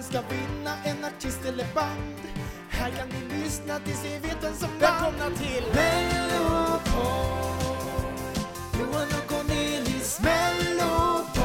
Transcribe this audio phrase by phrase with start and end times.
[0.00, 2.20] vem ska vinna, en artist eller band?
[2.68, 4.80] Här kan ni lyssna tills ni vet vem som vann.
[4.80, 7.00] Välkomna till Mellopod.
[8.80, 11.42] Johan och Cornelis Mellopod.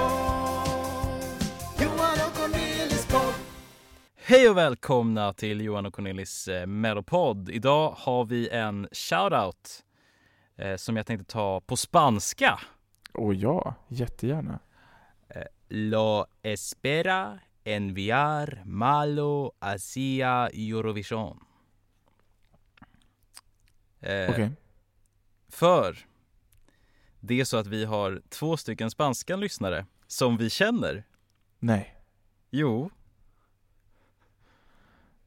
[1.81, 3.33] Johan och Cornelis podd.
[4.15, 7.49] Hej och välkomna till Johan och Cornelis eh, Mellopod.
[7.49, 9.83] Idag har vi en shoutout
[10.57, 12.59] eh, som jag tänkte ta på spanska.
[13.13, 14.59] Och ja, jättegärna.
[15.69, 21.39] Lo espera enviar malo hacia Eurovision.
[23.99, 24.51] Eh, Okej.
[25.49, 25.97] För
[27.19, 31.03] det är så att vi har två stycken spanska lyssnare som vi känner.
[31.59, 31.95] Nej.
[32.49, 32.89] Jo.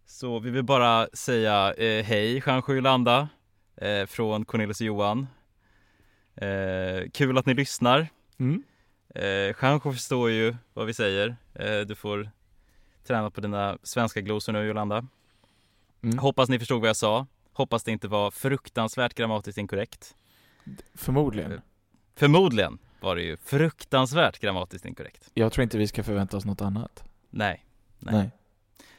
[0.06, 3.28] Så vi vill bara säga eh, hej Juanjo Yolanda
[3.76, 5.26] eh, från Cornelis och Johan.
[6.34, 8.08] Eh, kul att ni lyssnar.
[8.38, 8.62] Mm.
[9.18, 11.36] Eh, Juanjo förstår ju vad vi säger.
[11.54, 12.30] Eh, du får
[13.06, 15.06] träna på dina svenska glosor nu Jolanda.
[16.02, 16.18] Mm.
[16.18, 17.26] Hoppas ni förstod vad jag sa.
[17.52, 20.14] Hoppas det inte var fruktansvärt grammatiskt inkorrekt.
[20.94, 21.52] Förmodligen.
[21.52, 21.58] Eh.
[22.14, 25.30] Förmodligen var det ju fruktansvärt grammatiskt inkorrekt.
[25.34, 27.04] Jag tror inte vi ska förvänta oss något annat.
[27.30, 27.64] Nej.
[27.98, 28.14] Nej.
[28.14, 28.30] Nej.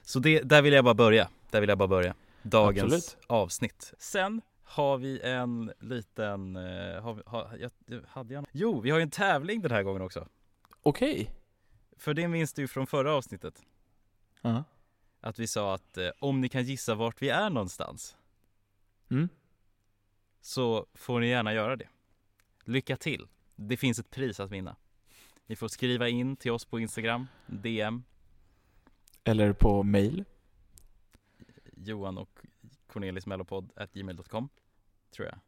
[0.01, 1.29] Så det, där vill jag bara börja.
[1.49, 2.15] Där vill jag bara börja.
[2.41, 3.17] Dagens Absolut.
[3.27, 3.93] avsnitt.
[3.99, 9.03] Sen har vi en liten, eh, har har, jag, hade jag, jo vi har ju
[9.03, 10.27] en tävling den här gången också.
[10.83, 11.35] Okej.
[11.97, 13.65] För det minns du ju från förra avsnittet.
[14.41, 14.63] Ja.
[15.21, 18.15] Att vi sa att eh, om ni kan gissa vart vi är någonstans
[19.11, 19.29] Mm.
[20.41, 21.87] så får ni gärna göra det.
[22.63, 23.27] Lycka till!
[23.55, 24.75] Det finns ett pris att vinna.
[25.45, 28.03] Ni får skriva in till oss på Instagram, DM,
[29.23, 30.25] Eller på mail.
[31.75, 32.39] Johan och
[32.89, 34.49] Cornelis Mellopod gmail.com
[35.11, 35.39] tror jag.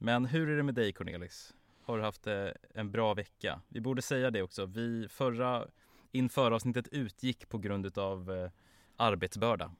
[0.00, 1.54] Men hur är det med dig Cornelis?
[1.82, 3.60] Har du haft eh, en bra vecka?
[3.68, 4.66] Vi borde säga det också.
[4.66, 5.68] Vi förra
[6.12, 8.50] inför avsnittet utgick på grund av eh,
[8.96, 9.72] arbetsbörda.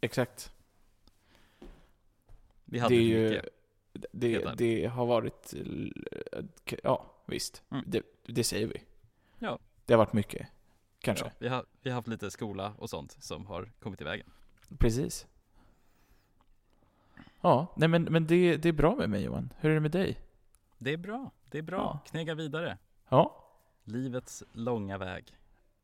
[0.00, 0.52] Exakt.
[2.64, 3.48] Vi hade det ju, mycket.
[3.92, 5.54] det, det har varit,
[6.32, 6.44] eh,
[6.82, 7.62] ja visst.
[7.70, 7.84] Mm.
[7.86, 8.82] Det, det säger vi.
[9.38, 9.58] Ja.
[9.86, 10.48] Det har varit mycket.
[11.00, 11.24] Kanske.
[11.24, 14.26] Ja, vi, har, vi har haft lite skola och sånt som har kommit i vägen.
[14.78, 15.26] Precis.
[17.44, 19.52] Ja, nej men, men det, det är bra med mig Johan.
[19.58, 20.18] Hur är det med dig?
[20.78, 22.00] Det är bra, det är bra.
[22.04, 22.10] Ja.
[22.10, 22.78] Knega vidare.
[23.08, 23.48] Ja.
[23.84, 25.36] Livets långa väg.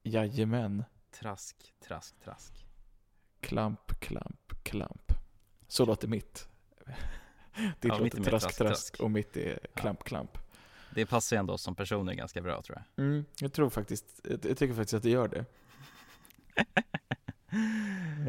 [0.03, 0.85] Jajamän.
[1.11, 2.67] Trask, trask, trask.
[3.41, 5.13] Klamp, klamp, klamp.
[5.69, 6.49] Så låter mitt.
[7.81, 10.39] Ditt Ja, låter trask, trask, trask, och mitt är klamp, klamp.
[10.95, 13.05] Det passar ju ändå oss som personer ganska bra tror jag.
[13.05, 15.45] Mm, jag tror faktiskt, jag, jag tycker faktiskt att det gör det.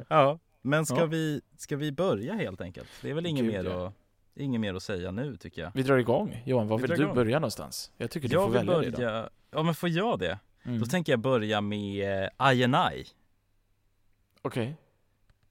[0.10, 1.06] Ja, men ska, Ja.
[1.06, 2.88] vi, ska vi börja helt enkelt?
[3.02, 3.88] Det är väl inget mer, ja.
[3.88, 3.94] att,
[4.36, 5.72] inget mer att säga nu tycker jag.
[5.76, 6.44] Vi drar igång.
[6.46, 7.16] Johan, var Vi vill du igång.
[7.16, 7.92] börja någonstans?
[7.98, 9.00] Jag tycker du Jag får välja det idag.
[9.00, 10.40] börja, ja men får jag det?
[10.64, 10.80] Mm.
[10.80, 13.06] Då tänker jag börja med eh, INI
[14.42, 14.76] Okej.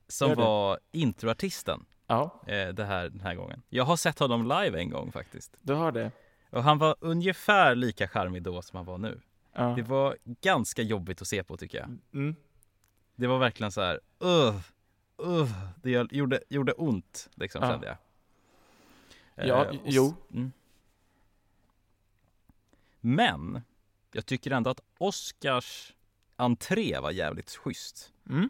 [0.08, 0.42] som Gör det.
[0.42, 3.62] var introartisten Ja, eh, det här, den här gången.
[3.68, 5.56] Jag har sett honom live en gång faktiskt.
[5.62, 6.10] du har det.
[6.50, 9.20] Och han var ungefär lika charmig då som han var nu.
[9.54, 9.62] Ja.
[9.76, 11.88] Det var ganska jobbigt att se på tycker jag.
[12.14, 12.36] Mm.
[13.16, 14.60] Det var verkligen så här, uh,
[15.22, 15.50] uh,
[15.82, 17.68] det gjorde, gjorde ont liksom Ja.
[17.70, 17.96] kände jag.
[19.48, 20.14] Ja, Eh, jo.
[20.34, 20.52] Mm.
[23.00, 23.62] Men,
[24.12, 25.94] jag tycker ändå att Oscars
[26.36, 28.12] entré var jävligt schysst.
[28.30, 28.48] Mm.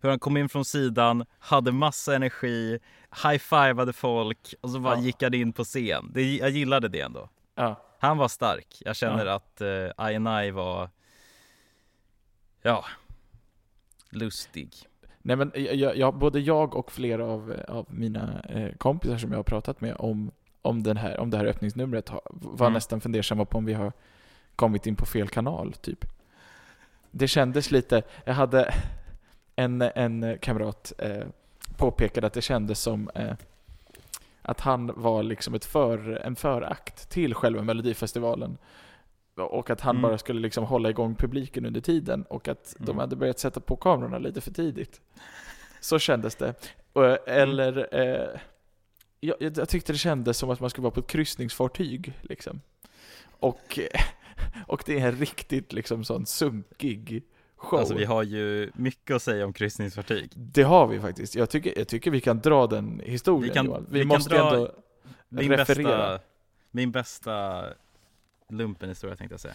[0.00, 2.78] Hur han kom in från sidan, hade massa energi,
[3.24, 5.00] high-fivade folk och så bara Ja.
[5.02, 6.10] gick han in på scen.
[6.14, 7.28] Det, jag gillade det ändå.
[7.54, 7.86] Ja.
[8.00, 8.76] Han var stark.
[8.84, 9.34] Jag känner Ja.
[9.34, 10.90] att uh, INI var,
[12.62, 12.84] ja,
[14.10, 14.74] lustig.
[15.22, 19.38] Nej men jag, jag, både jag och flera av, av mina eh, kompisar som jag
[19.38, 20.30] har pratat med om,
[20.62, 22.74] om, den här, om det här öppningsnumret har, var Mm.
[22.74, 23.92] nästan fundersamma på om vi har
[24.56, 26.04] kommit in på fel kanal, typ.
[27.10, 28.74] Det kändes lite, jag hade
[29.56, 31.24] en, en kamrat eh,
[31.76, 33.32] påpekade att det kändes som eh,
[34.42, 38.58] att han var liksom ett för, en förakt till själva Melodifestivalen.
[39.36, 40.02] Och att han Mm.
[40.02, 42.98] bara skulle liksom hålla igång publiken under tiden och att de Mm.
[42.98, 45.00] hade börjat sätta på kamerorna lite för tidigt.
[45.80, 46.54] Så kändes det.
[46.92, 48.40] Och, Eller, eh,
[49.20, 52.12] jag, jag tyckte det kändes som att man skulle vara på ett kryssningsfartyg.
[52.22, 52.60] Liksom.
[53.40, 53.78] Och,
[54.66, 57.22] och det är en riktigt liksom sån sunkig
[57.56, 57.78] show.
[57.78, 60.30] Alltså vi har ju mycket att säga om kryssningsfartyg.
[60.34, 61.34] Det har vi faktiskt.
[61.34, 63.86] Jag tycker, jag tycker vi kan dra den historien Vi kan- Johan.
[63.90, 64.72] Vi, vi måste dra- ändå
[65.28, 65.88] Min referera.
[66.12, 66.20] bästa,
[66.70, 67.64] min bästa
[68.50, 69.54] lumpenhistoria tänkte jag säga.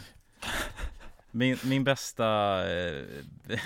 [1.32, 3.04] Min, min bästa eh,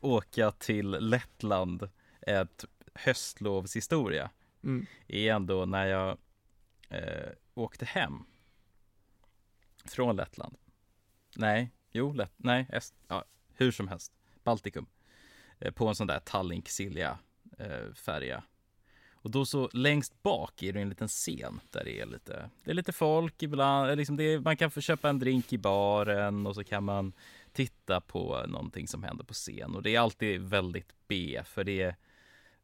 [0.00, 1.88] åka till Lettland
[2.20, 2.64] ett
[2.94, 4.30] höstlovshistoria
[4.62, 4.86] Mm.
[5.06, 6.18] är ändå när jag
[6.88, 8.24] eh, åkte hem
[9.84, 10.56] från Lettland.
[11.36, 13.24] Nej, jo, Lett, nej, Est, ja,
[13.54, 14.12] hur som helst.
[14.44, 14.86] Baltikum.
[15.58, 17.18] Eh, på en sån där Tallink Silja
[17.58, 18.42] eh, färja.
[19.26, 22.70] Och då så längst bak är det en liten scen där det är lite, det
[22.70, 26.46] är lite folk ibland, liksom det är, man kan få köpa en drink i baren
[26.46, 27.12] och så kan man
[27.52, 31.94] titta på någonting som händer på scen och det är alltid väldigt B för det,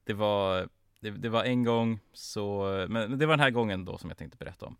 [0.05, 0.69] det var,
[1.01, 4.19] det, det var en gång så, men det var den här gången då som jag
[4.19, 4.77] tänkte berätta om.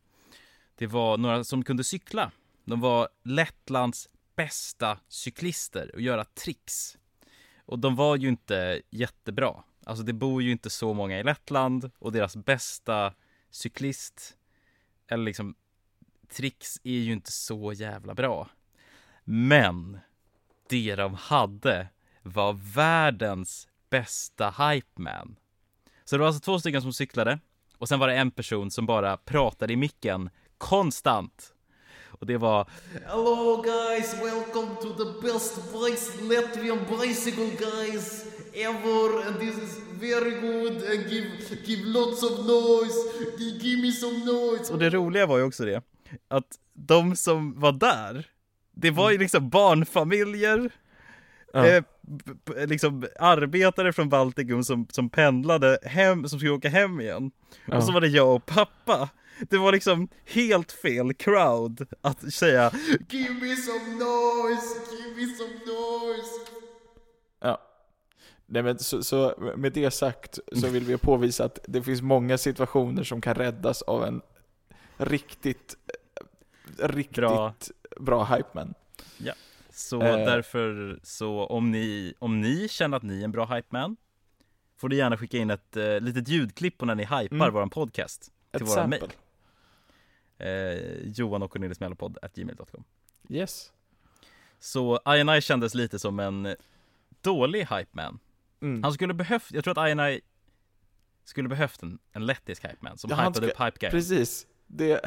[0.75, 2.31] Det var några som kunde cykla.
[2.65, 6.99] De var Lettlands bästa cyklister och göra tricks.
[7.57, 9.63] Och de var ju inte jättebra.
[9.85, 13.15] Alltså det bor ju inte så många i Lettland och deras bästa
[13.51, 14.37] cyklist
[15.09, 15.55] eller liksom
[16.29, 18.49] tricks är ju inte så jävla bra.
[19.25, 19.99] Men
[20.69, 21.89] det de hade
[22.23, 25.37] var världens bästa hypeman.
[26.05, 27.39] Så det var alltså två stycken som cyklade
[27.79, 31.55] och sen var det en person som bara pratade i micken konstant.
[32.23, 32.67] Och det var
[33.07, 38.25] Hello guys, welcome to the best bicy- Latvian bicycle guys
[38.55, 41.27] ever and this is very good and give,
[41.65, 42.95] give lots of noise,
[43.61, 44.73] give, me some noise.
[44.73, 45.83] Och det roliga var ju också det
[46.29, 48.27] att de som var där,
[48.75, 50.71] det var ju liksom barnfamiljer,
[51.53, 51.67] Ja.
[51.67, 51.83] eh,
[52.67, 57.31] liksom arbetare från Baltikum som, som pendlade hem, som skulle åka hem igen.
[57.67, 57.77] Ja.
[57.77, 59.09] Och så var det jag och pappa.
[59.41, 62.71] Det var liksom helt fel crowd att säga
[63.09, 66.51] Give me some noise, give me some noise.
[67.41, 67.61] Ja.
[68.47, 72.39] Nej, men så, så med det sagt så vill vi påvisa att det finns många
[72.39, 74.23] situationer som kan räddas av en
[74.97, 75.77] riktigt,
[76.79, 77.55] eh, riktigt Bra.
[78.01, 78.75] bra, hypeman.
[79.75, 80.17] Så Eh.
[80.17, 83.97] därför så om ni, om ni känner att ni är en bra hypeman
[84.77, 87.53] Får du gärna skicka in ett eh, litet ljudklipp på när ni hypar Mm.
[87.53, 89.01] våran podcast till sample.
[89.01, 89.13] mail
[90.39, 92.85] eh, Johan och Cornelis Mellopodd gmail.com
[93.29, 93.73] Yes.
[94.59, 96.57] Så INI kändes lite som en
[97.23, 98.19] dålig hypeman
[98.63, 98.83] Mm.
[98.83, 100.21] Han skulle behövt, jag tror att INI
[101.25, 104.47] skulle behövt en, en lettisk hypeman som Ja, hypade upp hype Precis.
[104.67, 105.01] Det...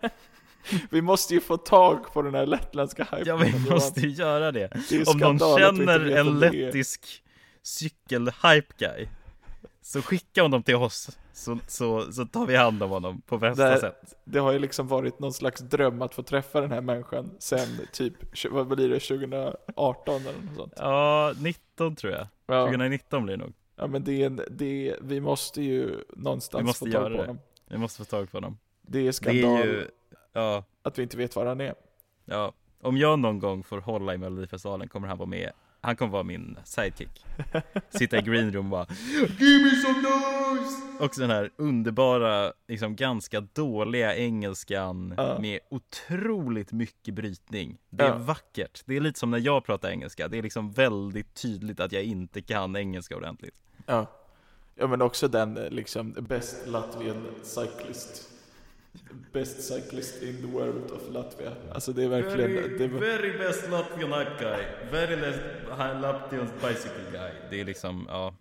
[0.90, 3.26] vi måste ju få tag på den här lettländska hypen.
[3.26, 7.22] Ja vi måste ju göra det Det Om någon känner en lettisk
[7.62, 9.08] cykelhype guy
[9.82, 13.64] Så skicka honom till oss så, så, så tar vi hand om honom på bästa
[13.64, 16.80] Där- sätt Det har ju liksom varit någon slags dröm att få träffa den här
[16.80, 18.14] människan sen typ,
[18.50, 20.72] vad blir det, 2018 eller något sånt.
[20.76, 25.62] Ja, 19 tror jag Ja, 2019 blir det nog ja men det det vi måste
[25.62, 27.18] ju någonstans måste få tag på det.
[27.18, 27.38] honom.
[27.68, 29.88] Vi måste få tag på honom Det är Det skandal är ju,
[30.32, 31.74] ja, att vi inte vet var han är.
[32.24, 35.52] ja Om jag någon gång får hålla i Melodifestivalen kommer han vara med
[35.84, 37.24] Han kommer vara min sidekick
[37.90, 38.86] Sitta i green room och bara
[39.38, 40.82] Give me some noise.
[41.00, 45.38] Också den här underbara, liksom ganska dåliga engelskan Ja.
[45.40, 47.78] med otroligt mycket brytning.
[47.90, 48.16] Det är Ja.
[48.18, 48.82] vackert.
[48.84, 50.28] Det är lite som när jag pratar engelska.
[50.28, 53.54] Det är liksom väldigt tydligt att jag inte kan engelska ordentligt.
[53.86, 54.06] Ja.
[54.74, 58.28] Ja men också den eh, liksom, best Latvian cyclist.
[59.32, 61.52] Best cyclist in the world of Latvia.
[61.72, 64.64] Alltså det är verkligen, det var, very best Latvian guy.
[64.90, 65.36] Very less
[65.78, 67.30] Latvian bicycle guy.
[67.50, 68.34] Det är liksom, ja.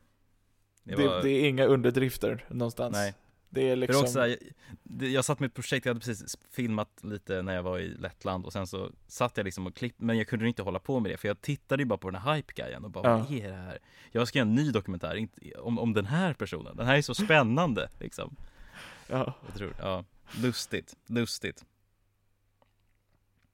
[0.83, 2.93] Det det, var, det är inga underdrifter någonstans.
[2.93, 3.13] nej.
[3.53, 4.37] Det är För liksom, också, jag,
[5.09, 8.45] jag satt med ett projekt, jag hade precis filmat lite när jag var i Lettland
[8.45, 11.11] och sen så satt jag liksom och klippte, men jag kunde inte hålla på med
[11.11, 13.17] det för jag tittade ju bara på den här hype-guyen och bara Ja.
[13.17, 13.79] vad är det här?
[14.11, 15.27] Jag ska göra en ny dokumentär
[15.57, 18.35] om, om den här personen, den här är så spännande liksom.
[19.07, 19.33] ja.
[19.45, 20.03] Jag tror, ja,
[20.43, 21.65] lustigt, lustigt.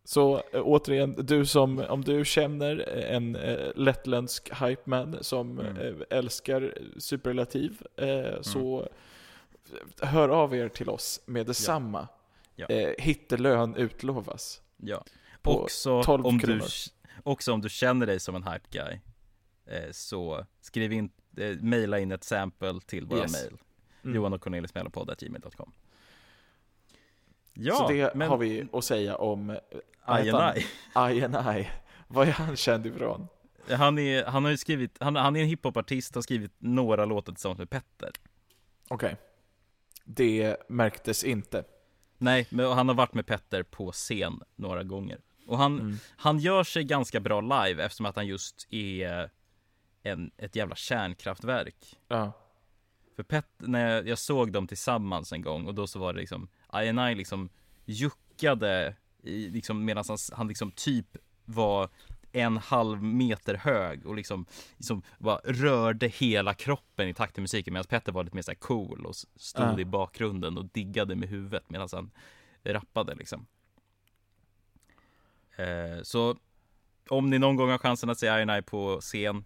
[0.04, 5.78] Så äh, återigen, du som, om du känner en äh, lettländsk hypeman som Mm.
[5.78, 8.90] äh, älskar superlativ, äh, så
[10.02, 12.08] hör av er till oss med detsamma.
[12.56, 12.66] Ja.
[12.68, 14.62] Äh, hittelön utlovas.
[14.78, 15.04] Ja.
[15.44, 16.62] Också 12 om, du,
[17.24, 19.00] också om du känner dig som en hype-guy
[19.66, 23.32] eh, så skriv in, eh, mejla in ett sample till våra Yes.
[23.32, 23.58] mail.
[24.04, 24.16] Mm.
[24.16, 24.72] Johan och Cornelis
[27.60, 29.58] Ja, så det men har vi att säga om
[30.00, 30.28] han?
[30.28, 30.66] INI.
[31.26, 31.70] INI.
[32.08, 33.28] Vad är han känd ifrån?
[33.70, 37.06] Han, är, han har ju skrivit, han, han är en hiphopartist och har skrivit några
[37.06, 38.12] låtar tillsammans med Petter.
[38.88, 39.16] Okej.
[40.06, 41.64] Det märktes inte.
[42.18, 45.20] Nej, men han har varit med Petter på scen några gånger.
[45.48, 45.98] Och han, Mm.
[46.18, 49.30] han gör sig ganska bra live eftersom att han just är
[50.04, 51.98] en, ett jävla kärnkraftverk.
[52.08, 52.32] Ja.
[53.18, 56.20] För Pet, när jag, jag såg dem tillsammans en gång och då så var det
[56.20, 57.50] liksom INI liksom
[57.86, 61.90] juckade i, liksom, medan han, han liksom typ var
[62.32, 64.46] en halv meter hög och liksom,
[64.78, 68.56] liksom bara rörde hela kroppen i takt till musiken medan Petter var lite mer så
[68.56, 69.80] cool och stod Ja.
[69.80, 72.12] i bakgrunden och diggade med huvudet medan han
[72.64, 73.48] rappade liksom.
[75.56, 76.38] Eh, så
[77.10, 79.46] om ni någon gång har chansen att se Eye på scen,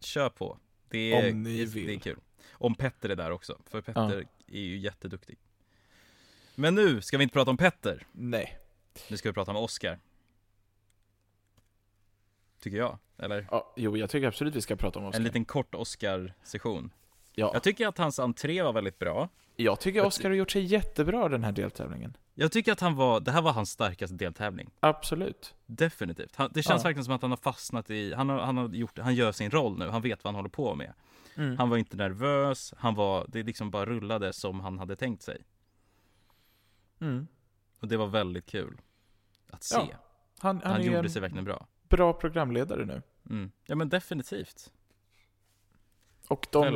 [0.00, 0.58] kör på.
[0.92, 1.86] Det är, Om ni vill.
[1.86, 2.18] det är kul.
[2.52, 5.38] Om Petter är där också, för Petter är ju jätteduktig.
[6.54, 8.58] Men nu ska vi inte prata om Petter, Nej.
[9.08, 9.98] nu ska vi prata om Oscar.
[12.60, 13.46] Tycker jag, eller?
[13.50, 15.18] Ja, jo, jag tycker absolut vi ska prata om Oscar.
[15.18, 16.90] En liten kort Oscar-session.
[17.34, 17.50] ja.
[17.54, 19.28] Jag tycker att hans entré var väldigt bra.
[19.56, 22.16] Jag tycker Oscar har gjort sig jättebra den här deltävlingen.
[22.34, 24.70] Jag tycker att han var, det här var hans starkaste deltävling.
[24.80, 25.54] Absolut.
[25.66, 26.36] Definitivt.
[26.36, 26.88] Han, det känns Ja.
[26.88, 29.50] verkligen som att han har fastnat i, han har, han har gjort, han gör sin
[29.50, 30.92] roll nu, han vet vad han håller på med.
[31.36, 31.58] Mm.
[31.58, 35.44] Han var inte nervös, han var, det liksom bara rullade som han hade tänkt sig.
[37.00, 37.26] Mm.
[37.80, 38.80] Och det var väldigt kul
[39.50, 39.76] att se.
[39.76, 39.82] Ja,
[40.38, 41.66] Han, han, han är gjorde sig verkligen bra.
[41.88, 43.02] bra programledare nu.
[43.30, 43.50] Mm.
[43.66, 44.72] Ja men definitivt.
[46.28, 46.66] Och de.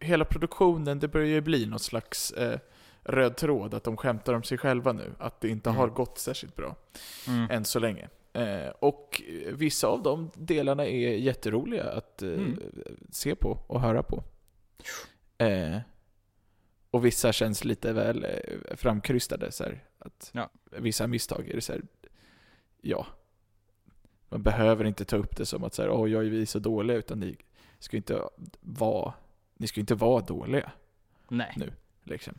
[0.00, 2.58] Hela produktionen, det börjar ju bli något slags eh,
[3.02, 5.12] röd tråd, att de skämtar om sig själva nu.
[5.18, 5.78] Att det inte Mm.
[5.80, 6.76] har gått särskilt bra,
[7.28, 7.50] Mm.
[7.50, 8.08] än så länge.
[8.32, 12.60] Eh, och vissa av de delarna är jätteroliga att eh, Mm.
[13.10, 14.24] se på och höra på.
[15.38, 15.78] Eh,
[16.90, 20.50] och vissa känns lite väl eh, framkrystade, så här, att Ja.
[20.70, 21.82] Vissa misstag är det så här,
[22.80, 23.06] ja.
[24.28, 26.96] Man behöver inte ta upp det som att så här, oj, vi är så dåliga,
[26.96, 27.36] utan ni
[27.78, 28.22] ska inte
[28.60, 29.14] vara,
[29.58, 30.72] ni ska inte vara dåliga.
[31.28, 31.52] Nej.
[31.56, 31.72] Nu.
[32.04, 32.34] Liksom.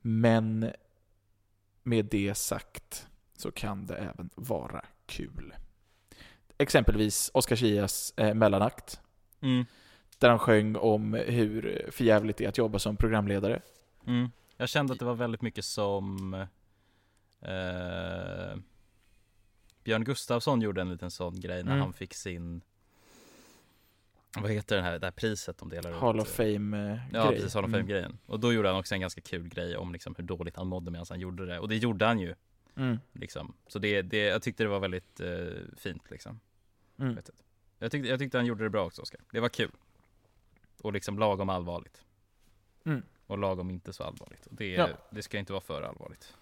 [0.00, 0.72] Men
[1.82, 5.54] med det sagt så kan det även vara kul.
[6.58, 9.00] Exempelvis Oscar Chias eh, mellanakt,
[9.40, 9.64] Mm.
[10.18, 13.62] där han sjöng om hur förjävligt det är att jobba som programledare.
[14.06, 14.30] Mm.
[14.56, 16.34] Jag kände att det var väldigt mycket som
[17.40, 18.56] eh,
[19.84, 21.82] Björn Gustafsson gjorde en liten sån grej när Mm.
[21.82, 22.60] han fick sin
[24.42, 25.96] Vad heter den här, det här priset de delar ut?
[25.96, 27.00] Hall of Fame-grej.
[27.12, 27.80] Ja precis, Hall of Mm.
[27.80, 28.18] Fame-grejen.
[28.26, 30.90] Och då gjorde han också en ganska kul grej om liksom hur dåligt han mådde
[30.90, 31.58] medan han gjorde det.
[31.58, 32.34] Och det gjorde han ju.
[32.76, 32.98] Mm.
[33.12, 33.54] Liksom.
[33.66, 36.40] Så det, det, jag tyckte det var väldigt eh, fint liksom.
[36.98, 37.18] Mm.
[37.78, 39.20] Jag, tyckte, jag tyckte han gjorde det bra också Oskar.
[39.32, 39.70] Det var kul.
[40.82, 42.04] Och liksom lagom allvarligt.
[42.84, 43.02] Mm.
[43.26, 44.46] Och lagom inte så allvarligt.
[44.46, 44.88] Och det, Ja.
[45.10, 46.34] det ska inte vara för allvarligt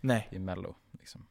[0.00, 0.28] Nej.
[0.30, 0.74] i mello.
[0.92, 1.26] Liksom.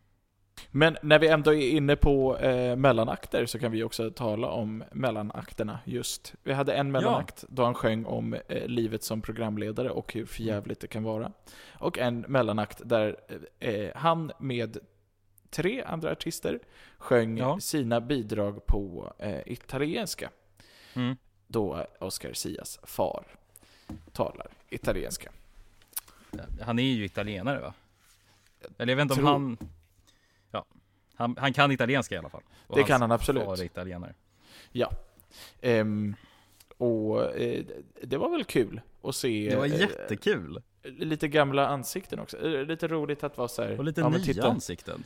[0.72, 4.84] Men när vi ändå är inne på eh, mellanakter så kan vi också tala om
[4.92, 6.34] mellanakterna just.
[6.44, 10.80] Vi hade en mellanakt då han sjöng om eh, livet som programledare och hur förjävligt
[10.80, 11.32] det kan vara.
[11.74, 13.16] Och en mellanakt där
[13.60, 14.78] eh, han med
[15.50, 16.60] tre andra artister
[16.98, 17.60] sjöng Ja.
[17.60, 20.30] sina bidrag på eh, italienska.
[20.94, 21.16] Mm.
[21.48, 23.24] Då Oscar Sias far
[24.12, 25.32] talar italienska.
[26.62, 27.74] Han är ju italienare va?
[28.78, 29.68] Eller jag vet inte om Tror- han Ja,
[31.16, 32.44] han, han kan italienska i alla fall.
[32.68, 33.44] Och Det kan han absolut.
[33.44, 34.14] far är italienare.
[35.62, 36.16] Ehm,
[36.78, 37.66] och eh,
[38.04, 40.62] det var väl kul att se Det var eh, jättekul!
[40.84, 42.38] lite gamla ansikten också.
[42.56, 43.78] Eh, Lite roligt att vara så här.
[43.78, 45.04] Och lite ja, nya titta, ansikten.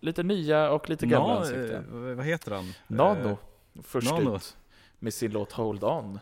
[0.00, 2.08] Lite nya och lite gamla Nå- ansikten.
[2.10, 2.72] eh, vad heter han?
[2.86, 3.36] Nano, Eh,
[3.82, 4.36] först Nano.
[4.36, 4.56] ut
[4.98, 6.18] med sin låt Hold On.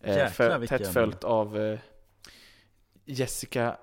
[0.00, 1.78] Eh, Jäklar, för, vilken- Tätt följt av eh,
[3.04, 3.76] Jessica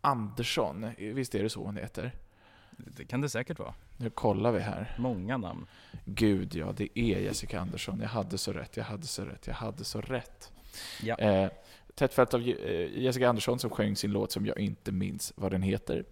[0.00, 0.90] Andersson.
[0.98, 2.12] Visst är det så hon heter?
[2.86, 3.74] Det kan det säkert vara.
[3.96, 4.94] Nu kollar vi här.
[4.98, 5.66] Många namn.
[6.04, 8.00] Gud ja, det är Jessica Andersson.
[8.00, 10.52] Jag hade så rätt, jag hade så rätt, jag hade så rätt.
[11.02, 11.16] Ja.
[11.18, 11.50] Eh,
[11.94, 15.50] tätt följt av eh, Jessica Andersson som sjöng sin låt som jag inte minns vad
[15.50, 16.04] den heter.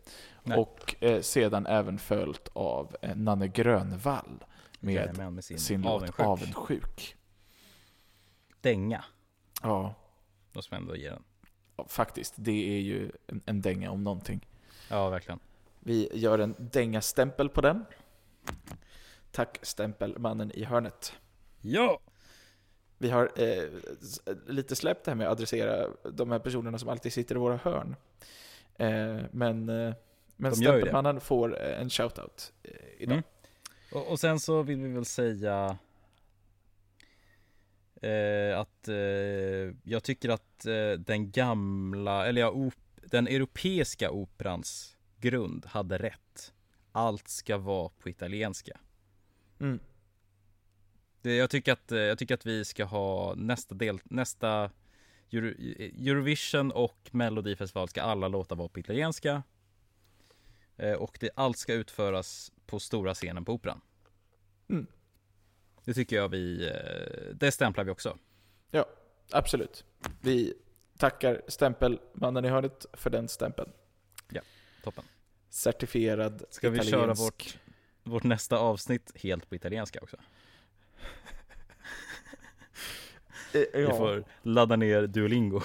[0.42, 0.58] Nej.
[0.58, 4.44] Och eh, sedan även följt av eh, Nanne Grönvall
[4.80, 6.20] med Jajamän, med sin, sin, låt avundsjuk.
[6.20, 7.16] Avundsjuk.
[8.60, 9.04] Dänga.
[9.62, 9.94] Ja,
[10.52, 11.22] Måste man ändå ge den.
[11.76, 12.34] ja, faktiskt.
[12.36, 14.46] Det är ju en, en dänga om någonting.
[14.88, 15.40] Ja, verkligen.
[15.80, 17.84] Vi gör en dänga-stämpel på den.
[19.30, 21.12] Tack stämpelmannen i hörnet.
[21.60, 22.00] Ja!
[22.98, 23.64] Vi har eh,
[24.46, 27.56] lite släppt det här med att adressera de här personerna som alltid sitter i våra
[27.56, 27.96] hörn.
[28.78, 29.94] Eh, men eh,
[30.40, 33.12] men stämpelmannen får en shoutout eh, idag.
[33.12, 33.24] Mm.
[33.92, 35.78] Och, och sen så vill vi väl säga
[38.02, 38.96] eh, att eh,
[39.84, 46.52] jag tycker att eh, den gamla, eller ja, op, den europeiska operans grund hade rätt.
[46.92, 48.80] Allt ska vara på italienska.
[49.60, 49.80] Mm.
[51.22, 54.70] Det, jag, tycker att, eh, jag tycker att vi ska ha nästa del, nästa
[55.30, 55.46] Euro,
[56.08, 59.42] Eurovision och Melodifestival ska alla låtar vara på italienska.
[60.76, 63.80] Eh, och det, allt ska utföras på stora scenen på Operan.
[64.68, 64.86] Mm.
[65.84, 68.18] Det tycker jag vi, eh, det stämplar vi också.
[68.70, 68.84] Ja,
[69.30, 69.84] absolut.
[70.20, 70.54] Vi
[70.98, 73.72] tackar stämpelmannen i hörnet för den stämpeln.
[74.80, 75.04] Toppen.
[75.50, 76.98] Certifierad Ska vi italiensk.
[76.98, 77.58] köra vårt,
[78.02, 80.16] vårt nästa avsnitt helt på italienska också?
[83.54, 85.60] Eh, Vi Ja, får ladda ner Duolingo.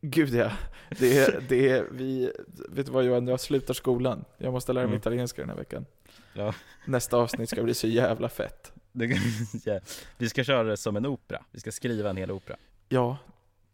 [0.00, 0.52] Gud ja.
[0.98, 2.32] Det är, det är, vi,
[2.68, 4.24] vet du vad Johan, jag slutar skolan.
[4.38, 4.98] Jag måste lära mig Mm.
[5.00, 5.86] italienska den här veckan.
[6.34, 6.54] Ja.
[6.84, 8.72] Nästa avsnitt ska bli så jävla fett.
[9.64, 9.80] Ja.
[10.18, 12.56] Vi ska köra det som en opera, vi ska skriva en hel opera
[12.88, 13.16] Ja,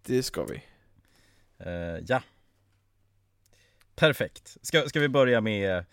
[0.02, 0.62] det ska vi.
[1.58, 2.22] Eh, Ja
[3.96, 5.84] Perfekt, ska, ska vi börja med,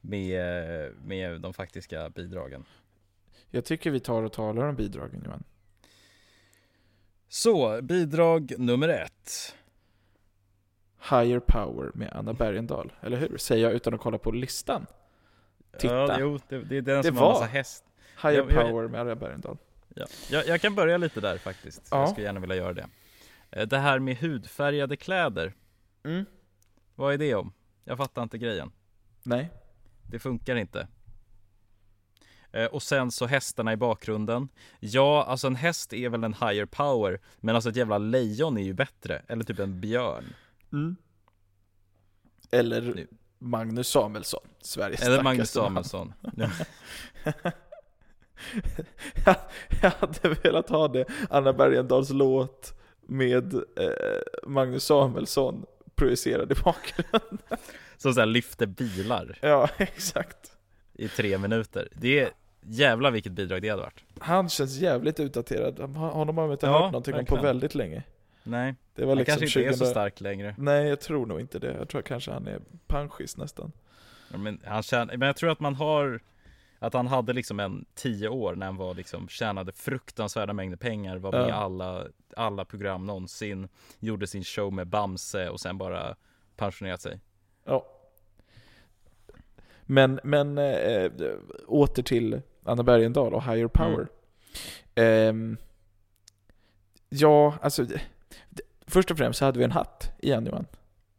[0.00, 2.64] med, med de faktiska bidragen?
[3.50, 5.44] Jag tycker vi tar och talar om bidragen Johan.
[7.28, 9.54] Så, bidrag nummer ett
[11.10, 13.38] Higher Power med Anna Bergendahl, eller hur?
[13.38, 14.86] Säger jag utan att kolla på listan.
[15.78, 15.94] Titta.
[15.94, 17.32] Ja, jo, det, det är den Det som har var.
[17.32, 17.84] massa häst
[18.22, 19.56] Higher Jag- jag- Power med Anna Bergendahl.
[19.94, 20.06] ja.
[20.30, 22.00] jag, jag kan börja lite där faktiskt, Ja.
[22.00, 22.86] jag skulle gärna vilja göra det
[23.50, 25.52] Eh, Det här med hudfärgade kläder,
[26.04, 26.24] Mm.
[26.94, 27.52] Vad är det om?
[27.84, 28.72] Jag fattar inte grejen
[29.22, 29.50] Nej.
[30.10, 30.88] Det funkar inte.
[32.52, 34.48] Eh, Och sen så hästarna i bakgrunden.
[34.80, 38.62] Ja, alltså en häst är väl en higher power, men alltså ett jävla lejon är
[38.62, 39.22] ju bättre.
[39.28, 40.24] Eller typ en björn.
[40.72, 40.96] Mm.
[42.50, 43.06] Eller Nu.
[43.38, 45.50] Magnus Samuelsson, Sveriges Eller Magnus.
[45.50, 46.12] Samuelsson.
[49.26, 49.36] jag,
[49.82, 53.60] jag hade velat ha det, Anna Bergendahls låt med eh,
[54.46, 57.38] Magnus Samuelsson projicerad i bakgrunden.
[57.96, 60.52] Som såhär lyfter bilar Ja, exakt.
[60.94, 61.88] i tre minuter.
[61.92, 62.30] Det är
[62.62, 64.04] jävla vilket bidrag det hade varit.
[64.18, 65.78] Han känns jävligt utdaterad.
[65.96, 67.40] Honom har man inte Ja, hört någonting om verkligen.
[67.40, 68.02] på väldigt länge.
[68.42, 70.54] Nej, Det var han liksom kanske inte är så 2000 stark längre.
[70.58, 71.72] Nej, jag tror nog inte det.
[71.78, 73.72] Jag tror kanske han är panschis nästan.
[74.32, 76.20] Ja, Men, han tjän- men jag tror att man har
[76.86, 81.16] Att han hade liksom en tio år när han var liksom Tjänade fruktansvärda mängder pengar
[81.16, 81.48] Var med Ja.
[81.48, 82.04] i alla,
[82.36, 86.16] alla program någonsin Gjorde sin show med Bamse och sen bara
[86.56, 87.20] pensionerat sig
[87.64, 87.86] Ja.
[89.82, 91.10] Men, men äh,
[91.66, 94.06] åter till Anna Bergendahl och Higher Power.
[94.94, 95.56] Ehm,
[97.08, 97.86] ja, alltså.
[98.86, 100.66] Först och främst så hade vi en hatt igen Johan.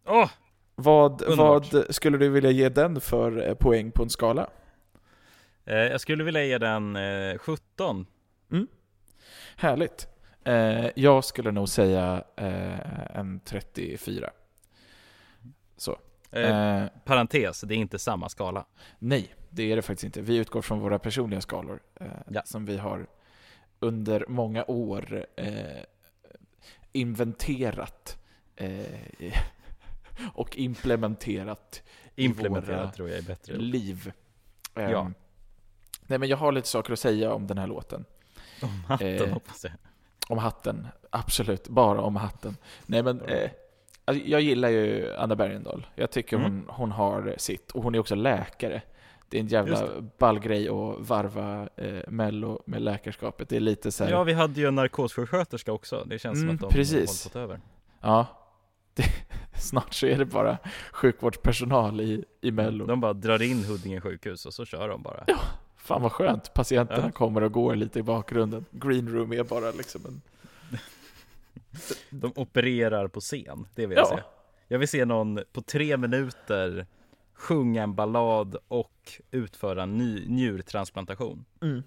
[0.06, 0.30] Åh!
[0.76, 1.74] Vad, Underbart.
[1.74, 4.50] vad skulle du vilja ge den för eh, poäng på en skala?
[5.66, 8.06] Eh, jag skulle vilja ge den eh, 17
[9.58, 10.08] Härligt.
[10.44, 12.24] Eh, jag skulle nog säga
[13.14, 14.30] en 34.
[15.78, 16.00] Så.
[16.32, 18.66] eh, Parentes, det är inte samma skala
[19.00, 20.22] Nej, det är det faktiskt inte.
[20.22, 22.42] Vi utgår från våra personliga skalor eh, Ja.
[22.46, 23.08] som vi har
[23.80, 25.84] under många år eh,
[26.92, 28.18] inventerat
[30.34, 31.84] och implementerat
[32.16, 34.12] i Implementerad våra tror jag är bättre liv.
[34.74, 35.12] Ja.
[36.08, 38.06] Nej, men jag har lite saker att säga om den här låten.
[38.62, 39.74] Om hatten Eh, hoppas jag
[40.30, 41.68] Om hatten, absolut.
[41.68, 42.58] Bara om hatten.
[42.86, 43.50] Nej men, eh,
[44.06, 45.88] alltså, jag gillar ju Anna Bergendahl.
[45.96, 46.52] Jag tycker Mm.
[46.52, 47.72] hon, hon har sitt.
[47.72, 48.82] Och hon är också läkare.
[49.30, 49.88] Det är en jävla
[50.18, 53.50] ball grej att varva eh, mello med läkarskapet.
[53.50, 56.48] Det är lite så här, Ja, vi hade ju en narkossjuksköterska också Det känns Mm,
[56.48, 57.24] som att de precis.
[57.24, 57.60] har fått över
[58.02, 58.28] ja.
[58.96, 59.04] Det,
[59.60, 60.58] snart så är det bara
[60.92, 62.86] sjukvårdspersonal i, i mello.
[62.86, 65.24] De bara drar in Huddinge sjukhus och så kör de bara
[65.86, 66.54] Fan vad skönt.
[66.54, 67.12] Patienterna Ja.
[67.12, 68.66] kommer och går lite i bakgrunden.
[68.72, 70.22] Green room är bara liksom en...
[72.10, 74.18] De opererar på scen, det vill jag Ja.
[74.18, 74.24] se
[74.68, 76.88] Jag vill se någon på tre minuter
[77.34, 81.84] sjunga en ballad och utföra en ny njurtransplantation Mm.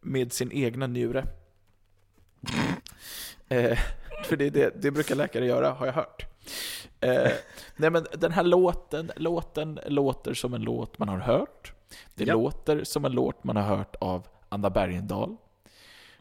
[0.00, 1.24] Med sin egna njure.
[3.48, 3.78] eh,
[4.24, 6.26] för det, det, det brukar läkare göra, har jag hört.
[7.00, 7.32] Eh,
[7.76, 11.72] nej men den här låten, låten låter som en låt man har hört.
[12.14, 12.34] Det Ja.
[12.34, 15.36] låter som en låt man har hört av Anna Bergendahl.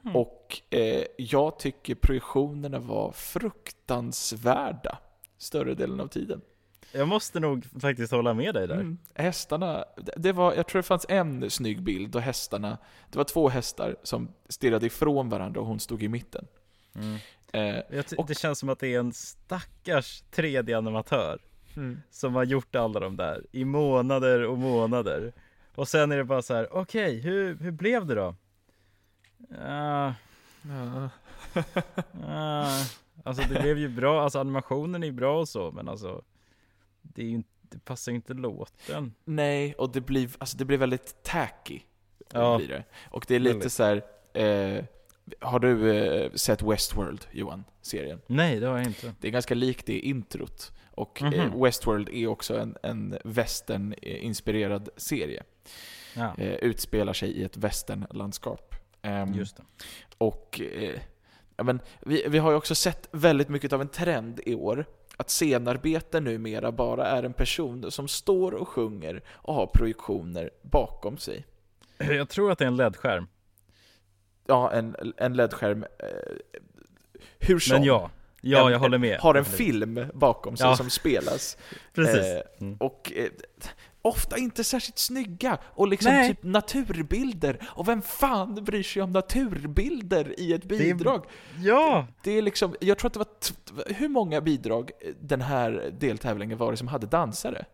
[0.03, 0.15] Mm.
[0.15, 4.97] Och eh, jag tycker projektionerna var fruktansvärda
[5.37, 6.41] större delen av tiden.
[6.91, 8.97] Jag måste nog faktiskt hålla med dig där Mm.
[9.13, 9.85] Hästarna,
[10.17, 12.77] det- var, jag tror det fanns en snygg bild då hästarna,
[13.11, 16.47] det var två hästar som stirrade ifrån varandra och hon stod i mitten.
[16.95, 17.17] mm.
[17.53, 17.83] Eh,
[18.17, 21.39] Och- Det känns som att det är en stackars 3D-animatör
[22.11, 25.33] Som har gjort alla de där i månader och månader
[25.75, 28.35] Och sen är det bara så här: okej, hur, hur blev det då?
[29.49, 30.13] Ja,
[30.67, 31.09] Ja.
[32.21, 32.67] ja,
[33.23, 36.21] alltså det blev ju bra, alltså animationen är ju bra och så men alltså
[37.01, 40.65] Det är ju inte, det passar ju inte låten Nej, och det blir, alltså det
[40.65, 41.79] blir väldigt tacky.
[42.33, 42.57] Ja.
[42.57, 42.83] Blir det.
[43.09, 43.71] Och det är lite Väldigt.
[43.73, 44.03] så här.
[44.33, 44.83] Eh,
[45.39, 47.63] har du eh, sett Westworld, Johan?
[47.81, 48.21] Serien?
[48.27, 50.71] Nej det har jag inte Det är ganska likt det introt.
[50.91, 51.33] Och Mhm.
[51.33, 55.43] eh, Westworld är också en, en western-inspirerad serie.
[56.13, 58.75] Ja, Eh, utspelar sig i ett westernlandskap.
[59.33, 59.63] Just det
[60.17, 60.99] Och eh,
[61.63, 64.85] men, vi, vi har ju också sett väldigt mycket av en trend i år.
[65.17, 71.17] Att scenarbete numera bara är en person som står och sjunger och har projektioner bakom
[71.17, 71.45] sig.
[71.97, 73.27] Jag tror att det är en LED-skärm
[74.47, 75.83] Ja, en, en LED-skärm.
[75.83, 76.09] Eh,
[77.39, 77.75] hur som.
[77.77, 78.09] Men ja,
[78.41, 79.19] Ja, jag håller med.
[79.19, 80.77] har en film bakom sig Ja.
[80.77, 81.57] som spelas.
[81.93, 82.25] Precis.
[82.25, 82.77] Eh, Mm.
[82.79, 83.29] Och eh,
[84.05, 85.57] ofta inte särskilt snygga.
[85.63, 86.27] Och liksom Nej.
[86.29, 87.69] typ naturbilder.
[87.69, 91.25] Och vem fan bryr sig om naturbilder i ett bidrag?
[91.59, 92.07] Ja!
[92.23, 94.91] Det är liksom, jag tror att det var, hur många bidrag
[95.21, 97.65] den här deltävlingen var det som hade dansare?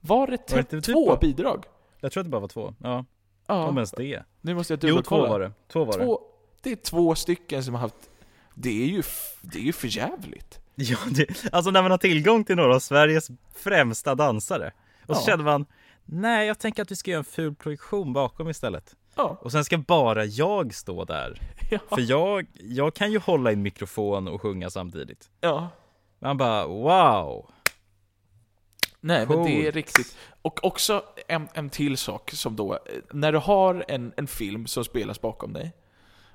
[0.00, 1.64] Var det Var det inte typ två bara- bidrag?
[2.00, 2.74] Jag tror att det bara var två.
[2.82, 3.04] Ja,
[3.46, 4.22] Ja, om ens det.
[4.40, 5.28] nu måste jag Jo, två dubbelkolla.
[5.28, 5.52] var det.
[5.72, 6.04] Två var det.
[6.04, 6.20] Två,
[6.62, 8.10] det är två stycken som har haft,
[8.54, 9.02] det är ju,
[9.42, 10.60] det är ju för jävligt.
[10.74, 14.72] Ja, det, alltså när man har tillgång till några av Sveriges främsta dansare.
[15.06, 15.26] Och så Ja.
[15.26, 15.66] känner man,
[16.04, 18.96] nej jag tänker att vi ska göra en ful projektion bakom istället.
[19.14, 19.38] Ja.
[19.42, 21.40] Och sen ska bara jag stå där.
[21.70, 21.78] Ja.
[21.88, 25.30] För jag, jag kan ju hålla i en mikrofon och sjunga samtidigt.
[25.40, 25.68] ja.
[26.18, 27.50] Man bara, wow!
[29.00, 29.74] Nej, men det är Coolt.
[29.74, 30.16] riktigt.
[30.42, 32.78] Och också en, en till sak som då, eh,
[33.12, 35.72] när du har en, en film som spelas bakom dig,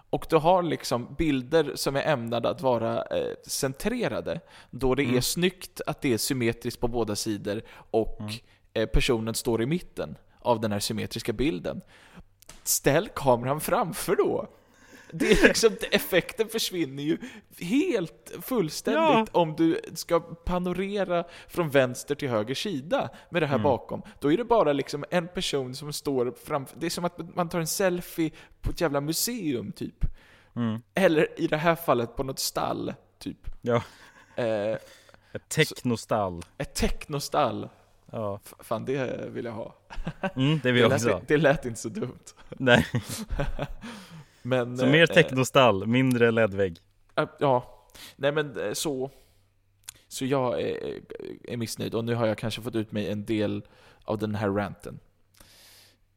[0.10, 4.40] och du har liksom bilder som är ämnade att vara eh, centrerade,
[4.72, 5.22] då det är Mm.
[5.22, 8.34] snyggt att det är symmetriskt på båda sidor och Mm.
[8.80, 11.82] Eh, personen står i mitten av den här symmetriska bilden.
[12.64, 14.48] Ställ kameran framför då!
[15.14, 17.18] Det är liksom, effekten försvinner ju
[17.60, 23.64] helt fullständigt om du ska panorera från vänster till höger sida med det här Mm.
[23.64, 24.02] bakom.
[24.20, 27.50] Då är det bara liksom en person som står framför, det är som att man
[27.50, 30.06] tar en selfie på ett jävla museum typ.
[30.56, 30.82] Mm.
[30.94, 33.38] Eller i det här fallet på något stall, typ.
[33.62, 33.84] Ja,
[34.36, 34.78] Eh,
[35.34, 36.42] ett technostall.
[36.58, 37.70] ett technostall.
[38.12, 39.76] Ja, Fan, det vill jag ha.
[40.36, 41.22] mm, det vill Det jag lät, också.
[41.28, 42.20] det lät inte så dumt.
[42.50, 42.86] Nej,
[44.42, 46.78] Men, så mer eh, technostall, mindre ledvägg.
[47.16, 49.12] Äh, Ja, nej men eh, så...
[50.08, 51.00] Så jag är,
[51.44, 53.64] är missnöjd och nu har jag kanske fått ut mig en del
[54.04, 55.00] av den här ranten.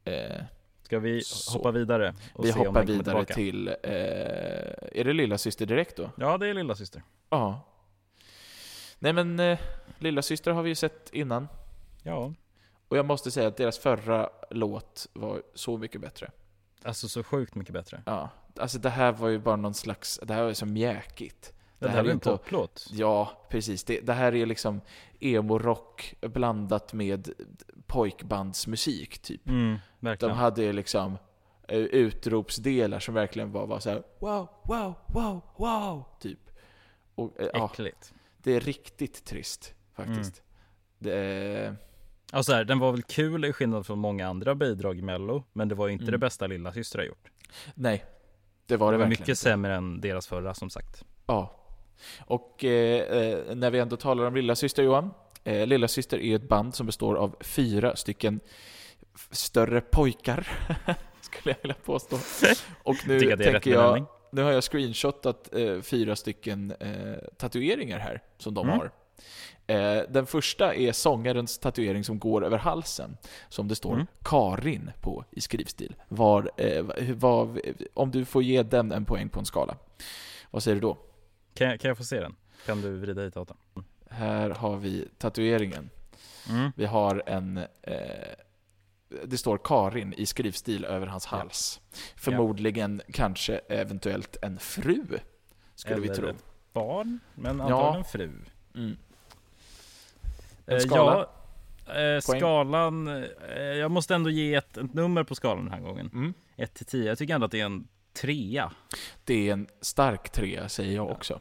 [0.03, 0.41] Eh,
[0.81, 1.57] Ska vi Så.
[1.57, 2.13] hoppa vidare?
[2.39, 3.67] Vi hoppar vidare till...
[3.67, 3.73] Eh,
[4.91, 6.09] är det lilla syster direkt då?
[6.17, 7.03] Ja, det är lilla syster.
[7.29, 7.61] Ja.
[8.99, 9.59] Nej men, eh,
[9.99, 11.47] lilla syster har vi ju sett innan.
[12.03, 12.33] Ja,
[12.87, 16.31] Och jag måste säga att deras förra låt var så mycket bättre.
[16.83, 18.03] alltså så sjukt mycket bättre.
[18.05, 21.53] Ja, alltså det här var ju bara någon slags, det här var ju så mjäkigt.
[21.79, 22.87] Det, här här är är en inte- poplåt.
[22.91, 23.83] Ja, precis.
[23.83, 24.81] Det, det här är liksom
[25.19, 27.29] emo-rock blandat med
[27.87, 29.47] pojkbandsmusik, typ.
[29.47, 29.77] Mm,
[30.19, 31.17] De hade ju liksom
[31.67, 36.39] eh, utropsdelar som verkligen var, var så här: wow, wow, wow, wow, typ.
[37.15, 38.13] Och eh, ja, Äckligt.
[38.37, 40.41] det är riktigt trist, faktiskt.
[40.41, 40.43] Mm.
[40.99, 41.75] Det är,
[42.33, 45.67] Alltså här, den var väl kul i skillnad från många andra bidrag i mello, men
[45.67, 46.11] det var ju inte Mm.
[46.11, 47.29] det bästa lilla syster har gjort.
[47.75, 48.05] nej,
[48.65, 51.03] det var Det det var verkligen mycket sämre än deras förra som sagt.
[51.25, 51.55] Ja.
[52.25, 55.09] Och eh, eh, när vi ändå talar om Lilla Syster Johan.
[55.43, 58.39] Eh, Lilla Syster är ett band som består av fyra stycken
[59.31, 60.47] större pojkar.
[61.21, 62.17] Skulle jag vilja påstå.
[62.83, 64.05] Och nu rätt tänker jag, benämning.
[64.31, 68.79] nu har jag screenshotat eh, fyra stycken eh, tatueringar här som de Mm.
[68.79, 68.91] har.
[69.67, 73.17] Eh, den första är sångarens tatuering som går över halsen.
[73.49, 74.05] Som det står Mm.
[74.23, 75.95] Karin på i skrivstil.
[76.07, 77.59] Var, eh, vad,
[77.93, 79.77] om du får ge den en poäng på en skala.
[80.51, 80.97] Vad säger du då?
[81.53, 82.35] Kan jag, kan jag få se den?
[82.65, 83.83] Kan du vrida hit den?
[84.09, 85.89] Här har vi tatueringen.
[86.49, 86.71] Mm.
[86.75, 87.57] Vi har en...
[87.81, 87.97] Eh,
[89.25, 91.37] det står Karin i skrivstil över hans Ja.
[91.37, 91.81] hals.
[92.15, 95.03] Förmodligen, kanske, eventuellt en fru.
[95.75, 96.27] Skulle vi Eller tro.
[96.29, 97.63] ett barn, men Ja.
[97.63, 98.31] antagligen fru.
[98.75, 98.97] Mm.
[100.65, 101.27] En Eh, skala?
[101.85, 105.81] Ja, eh, skalan, eh, jag måste ändå ge ett, ett nummer på skalan den här
[105.81, 106.09] gången.
[106.13, 106.33] Mm.
[106.55, 107.87] 1 till 10, jag tycker ändå att det är en
[108.21, 108.71] trea.
[109.23, 111.39] Det är en stark trea, säger jag också.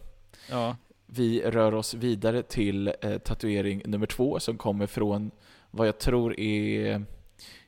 [0.51, 5.31] Ja, Vi rör oss vidare till eh, tatuering nummer två som kommer från
[5.71, 7.05] vad jag tror är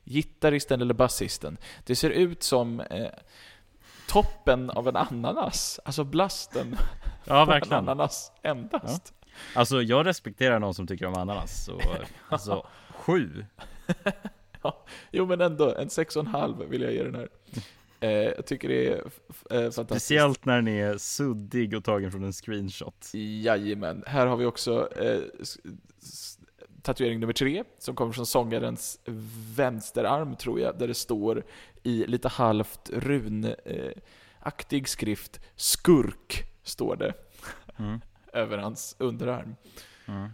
[0.03, 1.57] gitarristen eller basisten.
[1.85, 3.07] Det ser ut som eh,
[4.09, 6.77] toppen av en ananas, alltså blasten
[7.25, 7.77] ja en verkligen.
[7.79, 9.13] ananas endast.
[9.55, 11.81] Alltså jag respekterar någon som tycker om ananas, så
[12.29, 13.45] alltså sju.
[15.11, 17.29] Jo men ändå, en sex och en halv vill jag ge den här.
[17.99, 19.01] Eh, jag tycker det är eh,
[19.49, 19.87] fantastiskt.
[19.87, 23.11] Speciellt när den är suddig och tagen från en screenshot.
[23.13, 24.03] Jajamän.
[24.07, 25.21] Här har vi också eh,
[26.81, 28.99] tatuering nummer tre, som kommer från sångarens
[29.55, 31.43] vänsterarm tror jag, där det står
[31.83, 37.13] i lite halvt runaktig skrift Skurk, står det
[37.77, 38.01] Mm.
[38.35, 39.55] Över hans underarm.
[40.05, 40.29] Mm.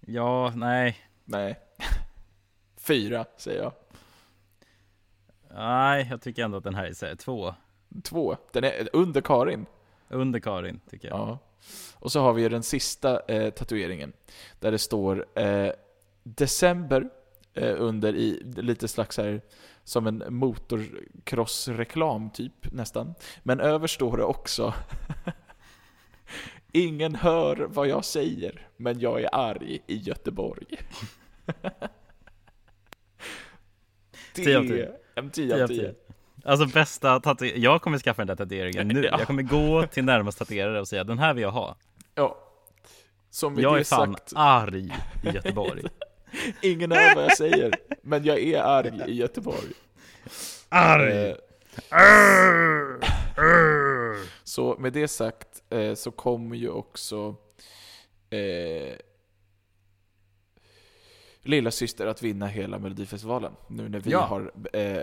[0.00, 0.98] Ja, nej.
[1.24, 1.60] Nej.
[2.76, 3.72] Fyra, säger jag.
[5.54, 7.54] Nej, jag tycker ändå att den här är två.
[8.02, 8.36] Två.
[8.52, 9.66] Den är under Karin.
[10.08, 11.18] Under Karin, tycker jag.
[11.18, 11.38] Ja.
[11.94, 14.12] Och så har vi den sista eh, tatueringen.
[14.60, 15.70] Där det står eh,
[16.22, 17.08] December
[17.54, 19.40] eh, under i lite slags här
[19.86, 23.14] som en motocross-reklam typ nästan.
[23.42, 24.74] Men över står det också
[26.72, 30.66] Ingen hör vad jag säger, men jag är arg i Göteborg.
[34.34, 34.86] Tio av tio.
[34.86, 35.94] är en 10 av 10.
[36.44, 39.04] Alltså bästa tatuering, jag kommer skaffa den där tatueringen nu.
[39.04, 39.18] Ja.
[39.18, 41.76] Jag kommer gå till närmast tatuerare och säga den här vill jag ha.
[42.14, 42.38] Ja.
[43.30, 45.82] Som Jag är fan sagt, arg i Göteborg.
[46.62, 47.72] Ingen hör vad jag säger,
[48.02, 49.72] men jag är arg i Göteborg.
[50.68, 51.30] Arg!
[51.30, 51.36] Eh,
[54.44, 57.34] Så med det sagt eh, så kommer ju också
[58.30, 58.96] eh,
[61.42, 63.52] Lilla syster att vinna hela Melodifestivalen.
[63.68, 64.20] Nu när vi Ja.
[64.20, 65.02] har eh,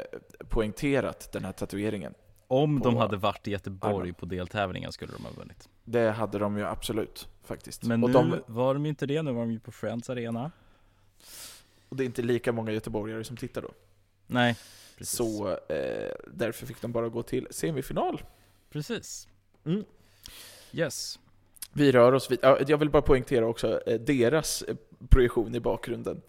[0.49, 2.13] poängterat den här tatueringen.
[2.47, 4.13] Om de hade varit i Göteborg armen.
[4.13, 5.69] på deltävlingen skulle de ha vunnit.
[5.83, 7.83] Det hade de ju absolut faktiskt.
[7.83, 10.09] Men och, nu de, var de ju inte det, nu var de ju på Friends
[10.09, 10.51] Arena.
[11.93, 13.71] Och det är inte lika många göteborgare som tittar då.
[14.27, 14.57] Nej,
[14.97, 15.17] precis.
[15.17, 18.21] Så eh, därför fick de bara gå till semifinal.
[18.69, 19.27] Precis.
[19.65, 19.83] Mm.
[20.71, 21.19] Yes.
[21.73, 24.75] Vi rör oss vid, ja, Jag vill bara poängtera också eh, deras eh,
[25.09, 26.21] projektion i bakgrunden.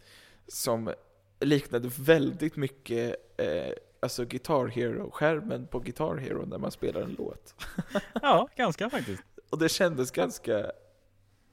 [0.49, 0.95] Som
[1.41, 7.55] liknade väldigt mycket eh, alltså Guitar Hero-skärmen på Guitar Hero när man spelar en låt.
[8.23, 9.23] Ja, ganska faktiskt.
[9.51, 10.71] Och det kändes ganska,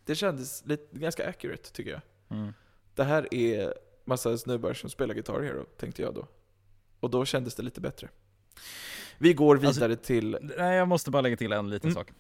[0.05, 2.01] det kändes lite, ganska accurate tycker jag.
[2.29, 2.53] Mm.
[2.95, 3.73] Det här är
[4.05, 6.27] massa snubbar som spelar Guitar Hero, tänkte jag då.
[6.99, 8.09] Och då kändes det lite bättre.
[9.17, 10.37] Vi går Alltså- vidare till...
[10.57, 11.95] Nej, jag måste bara lägga till en liten Mm.
[12.03, 12.11] sak.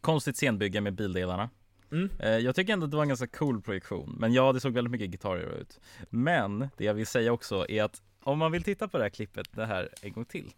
[0.00, 1.50] Konstigt scenbygge med bildelarna.
[1.92, 2.10] Mm.
[2.18, 4.72] Eh, Jag tycker ändå att det var en ganska cool projektion, men ja, det såg
[4.72, 5.80] väldigt mycket Guitar Hero ut.
[6.10, 9.10] Men det jag vill säga också är att om man vill titta på det här
[9.10, 10.52] klippet, det här en gång till,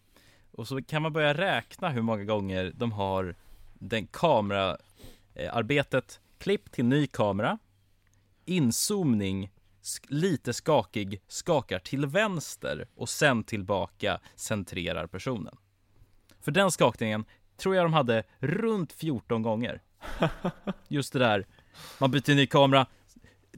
[0.51, 3.35] och så kan man börja räkna hur många gånger de har
[3.73, 7.57] den kameraarbetet, klipp till ny kamera,
[8.45, 9.51] inzoomning,
[10.07, 15.55] lite skakig, skakar till vänster och sen tillbaka, centrerar personen.
[16.41, 17.25] För den skakningen
[17.57, 19.81] tror jag de hade runt 14 gånger.
[20.87, 21.47] Just det där,
[21.99, 22.85] man byter ny kamera,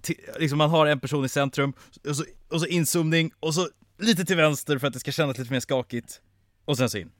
[0.01, 1.73] till, liksom man har en person i centrum,
[2.09, 5.37] och så, och så inzoomning, och så lite till vänster för att det ska kännas
[5.37, 6.21] lite mer skakigt,
[6.65, 7.11] och sen så in.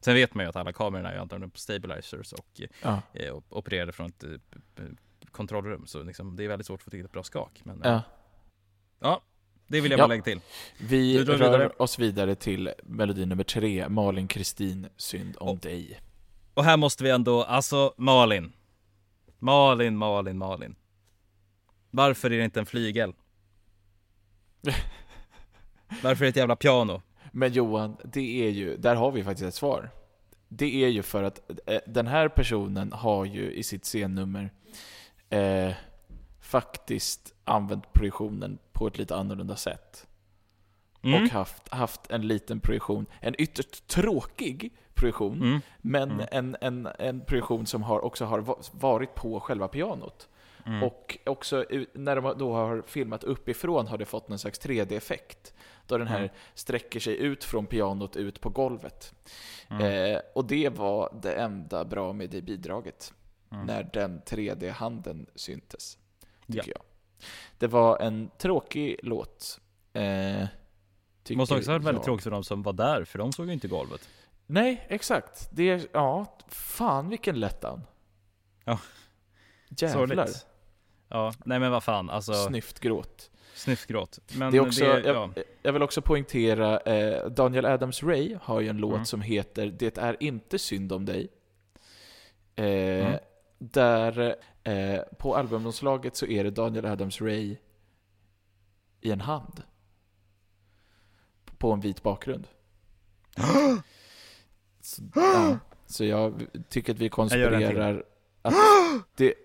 [0.00, 3.02] Sen vet man ju att alla kamerorna är antagligen på stabilizers och Ja.
[3.14, 4.30] eh, op- opererade från ett eh,
[5.30, 7.60] kontrollrum, så liksom, det är väldigt svårt att få till ett bra skak.
[7.64, 8.02] Men, eh, Ja.
[9.02, 9.22] Ja,
[9.66, 10.02] det vill jag Ja.
[10.04, 10.40] bara lägga till.
[10.80, 11.68] Vi rör vidare.
[11.68, 16.00] oss vidare till melodi nummer tre, Malin Kristin, Synd om Och- dig.
[16.54, 18.52] Och här måste vi ändå, alltså Malin.
[19.38, 20.74] Malin, Malin, Malin.
[21.90, 23.12] Varför är det inte en flygel?
[26.02, 27.02] Varför är det ett jävla piano?
[27.32, 29.90] Men Johan, det är ju, där har vi faktiskt ett svar.
[30.48, 34.50] Det är ju för att eh, den här personen har ju i sitt scennummer
[35.30, 35.72] eh,
[36.56, 40.06] faktiskt använt projektionen på ett lite annorlunda sätt.
[41.02, 41.22] Mm.
[41.22, 45.60] Och haft, haft en liten projektion, en ytterst tråkig projektion, Mm.
[45.80, 46.26] men Mm.
[46.30, 50.28] en, en, en projektion som har, också har va- varit på själva pianot.
[50.66, 50.82] Mm.
[50.82, 55.54] Och också när de då har filmat uppifrån har det fått någon slags 3D-effekt.
[55.86, 56.30] Då den här Mm.
[56.54, 59.14] sträcker sig ut från pianot ut på golvet.
[59.70, 59.82] Mm.
[60.14, 63.12] Eh, och det var det enda bra med det bidraget.
[63.66, 65.98] När den 3D-handen syntes.
[66.52, 66.74] Tycker Ja.
[66.76, 66.82] jag.
[67.58, 69.60] Det var en tråkig låt.
[69.92, 70.02] Eh,
[71.22, 72.04] Det måste också ha varit väldigt jag.
[72.04, 74.08] tråkigt för de som var där, för de såg ju inte golvet.
[74.46, 75.48] Nej, exakt.
[75.52, 77.82] Det är, ja, fan vilken lättan.
[78.64, 78.78] Ja.
[79.68, 80.06] Jävlar.
[80.06, 80.46] Sorgligt.
[81.08, 83.30] Ja, nej men vad fan, alltså Snyft gråt.
[83.54, 84.18] snyftgråt.
[84.38, 85.30] Men Det är också, det, ja.
[85.34, 89.04] jag, jag vill också poängtera, eh, Daniel Adams-Ray har ju en låt Mm.
[89.04, 91.28] som heter Det är inte synd om dig.
[92.56, 92.64] Eh,
[93.06, 93.18] Mm.
[93.58, 97.56] Där eh, på albumomslaget så är det Daniel Adams-Ray
[99.00, 99.62] i en hand.
[101.58, 102.48] På en vit bakgrund.
[104.80, 108.04] så, ja, så jag tycker att vi konspirerar
[108.42, 108.54] att
[109.16, 109.34] det...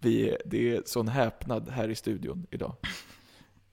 [0.00, 2.76] Vi, det är sån häpnad här i studion idag.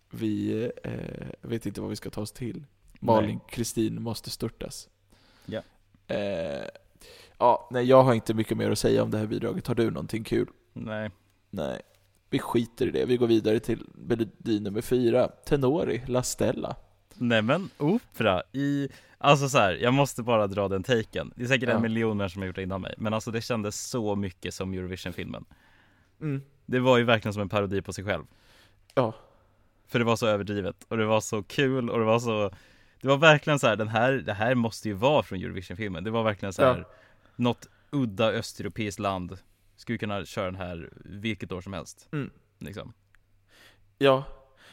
[0.09, 2.65] Vi eh, vet inte vad vi ska ta oss till.
[2.99, 4.89] Malin Kristin måste störtas.
[5.45, 5.61] Ja.
[6.07, 6.67] Eh,
[7.39, 9.67] ja, nej, jag har inte mycket mer att säga om det här bidraget.
[9.67, 10.47] Har du någonting kul?
[10.73, 11.11] Nej.
[11.49, 11.81] Nej.
[12.29, 13.05] Vi skiter i det.
[13.05, 15.27] Vi går vidare till melodi nummer fyra.
[15.27, 16.75] Tenori, La Stella.
[17.13, 21.33] Nej men opera i, alltså så här, jag måste bara dra den taken.
[21.35, 21.75] Det är säkert Ja.
[21.75, 24.53] en miljon människor som har gjort det innan mig, men alltså det kändes så mycket
[24.53, 25.45] som Eurovision-filmen.
[26.21, 26.41] Mm.
[26.65, 28.23] Det var ju verkligen som en parodi på sig själv.
[28.95, 29.13] Ja.
[29.87, 32.51] För det var så överdrivet och det var så kul och det var så
[33.01, 36.11] Det var verkligen så här, den här, det här måste ju vara från Eurovision-filmen Det
[36.11, 36.85] var verkligen så här Ja.
[37.35, 39.37] Något udda östeuropeiskt land
[39.75, 42.29] Skulle kunna köra den här vilket år som helst Mm.
[42.59, 42.93] liksom.
[43.97, 44.23] Ja,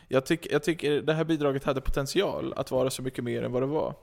[0.08, 3.52] jag, tyck, jag tycker det här bidraget hade potential att vara så mycket mer än
[3.52, 3.94] vad det var.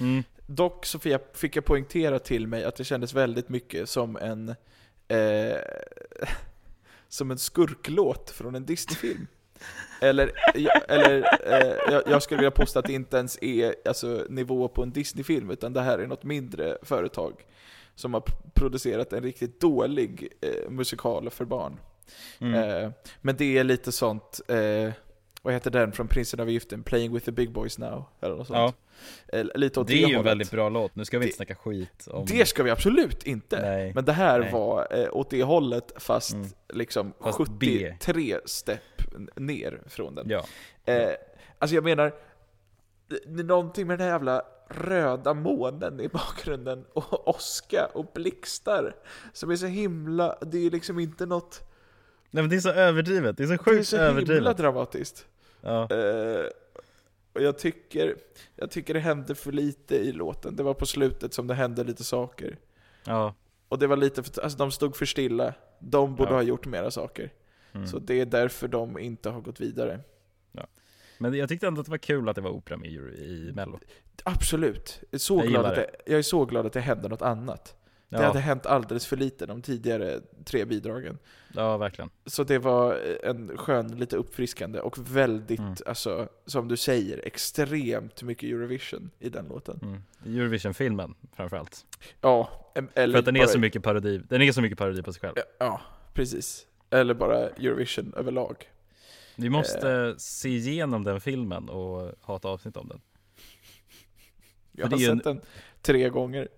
[0.00, 0.22] Mm.
[0.46, 4.16] Dock så fick jag, fick jag poängtera till mig att det kändes väldigt mycket som
[4.16, 4.48] en
[5.08, 5.58] eh,
[7.08, 9.26] som en skurklåt från en Disney-film.
[10.00, 10.32] Eller,
[10.88, 14.82] eller eh, jag, jag skulle vilja påstå att det inte ens är alltså, nivå på
[14.82, 17.44] en Disney-film, utan det här är något mindre företag
[17.96, 18.22] som har
[18.54, 21.80] producerat en riktigt dålig eh, musikal för barn.
[22.40, 22.54] Mm.
[22.84, 24.90] Eh, men det är lite sånt, eh,
[25.42, 26.82] vad heter den från Prinsen av Egypten?
[26.82, 28.04] Playing with the big boys now?
[28.20, 28.76] Eller något Ja, sånt.
[29.28, 31.36] Eh, lite åt det är ju en väldigt bra låt, nu ska vi Det- inte
[31.36, 33.60] snacka skit om Det ska vi absolut inte.
[33.62, 33.92] Nej.
[33.94, 34.52] Men det här Nej.
[34.52, 36.48] var eh, åt det hållet fast Mm.
[36.72, 37.94] liksom Fast B.
[38.00, 40.26] 73 stepp n- ner från den.
[40.30, 40.44] Ja,
[40.84, 41.10] Eh,
[41.58, 42.14] alltså jag menar, det
[43.26, 48.96] någonting med den här jävla röda månen i bakgrunden och åska och blixtar
[49.32, 51.60] som är så himla, det är liksom inte något,
[52.30, 54.56] Nej men det är så överdrivet, det är så det är sjukt så himla överdrivet
[54.56, 55.26] dramatiskt.
[55.60, 56.44] Ja, Eh,
[57.32, 58.16] och jag tycker,
[58.54, 60.56] jag tycker det hände för lite i låten.
[60.56, 62.58] Det var på slutet som det hände lite saker.
[63.04, 63.34] ja,
[63.68, 65.54] Och det var lite för, alltså de stod för stilla.
[65.78, 66.34] De borde Ja.
[66.36, 67.32] ha gjort mera saker.
[67.72, 67.86] mm.
[67.86, 70.00] Så det är därför de inte har gått vidare.
[71.18, 73.52] Men jag tyckte ändå att det var kul att det var opera med i, i
[73.54, 73.78] mello
[74.24, 74.98] Absolut.
[75.10, 77.22] Jag är, så Jag glad att det, jag är så glad att det hände något
[77.22, 77.74] annat.
[78.08, 81.18] Det Ja, hade hänt alldeles för lite de tidigare tre bidragen.
[81.54, 85.74] ja verkligen Så det var en skön, lite uppfriskande och väldigt, Mm.
[85.86, 89.80] alltså, som du säger, extremt mycket Eurovision i den låten.
[89.82, 90.02] mm.
[90.38, 91.86] Eurovision-filmen framförallt
[92.20, 92.50] Ja,
[92.94, 95.12] eller För att den är bara- så mycket parodi, den är så mycket parodi på
[95.12, 95.80] sig själv Ja,
[96.14, 96.66] precis.
[96.90, 98.56] Eller bara Eurovision överlag.
[99.36, 103.00] Vi måste se igenom den filmen och ha ett avsnitt om den
[104.72, 105.40] Jag har sett den
[105.82, 106.48] tre gånger.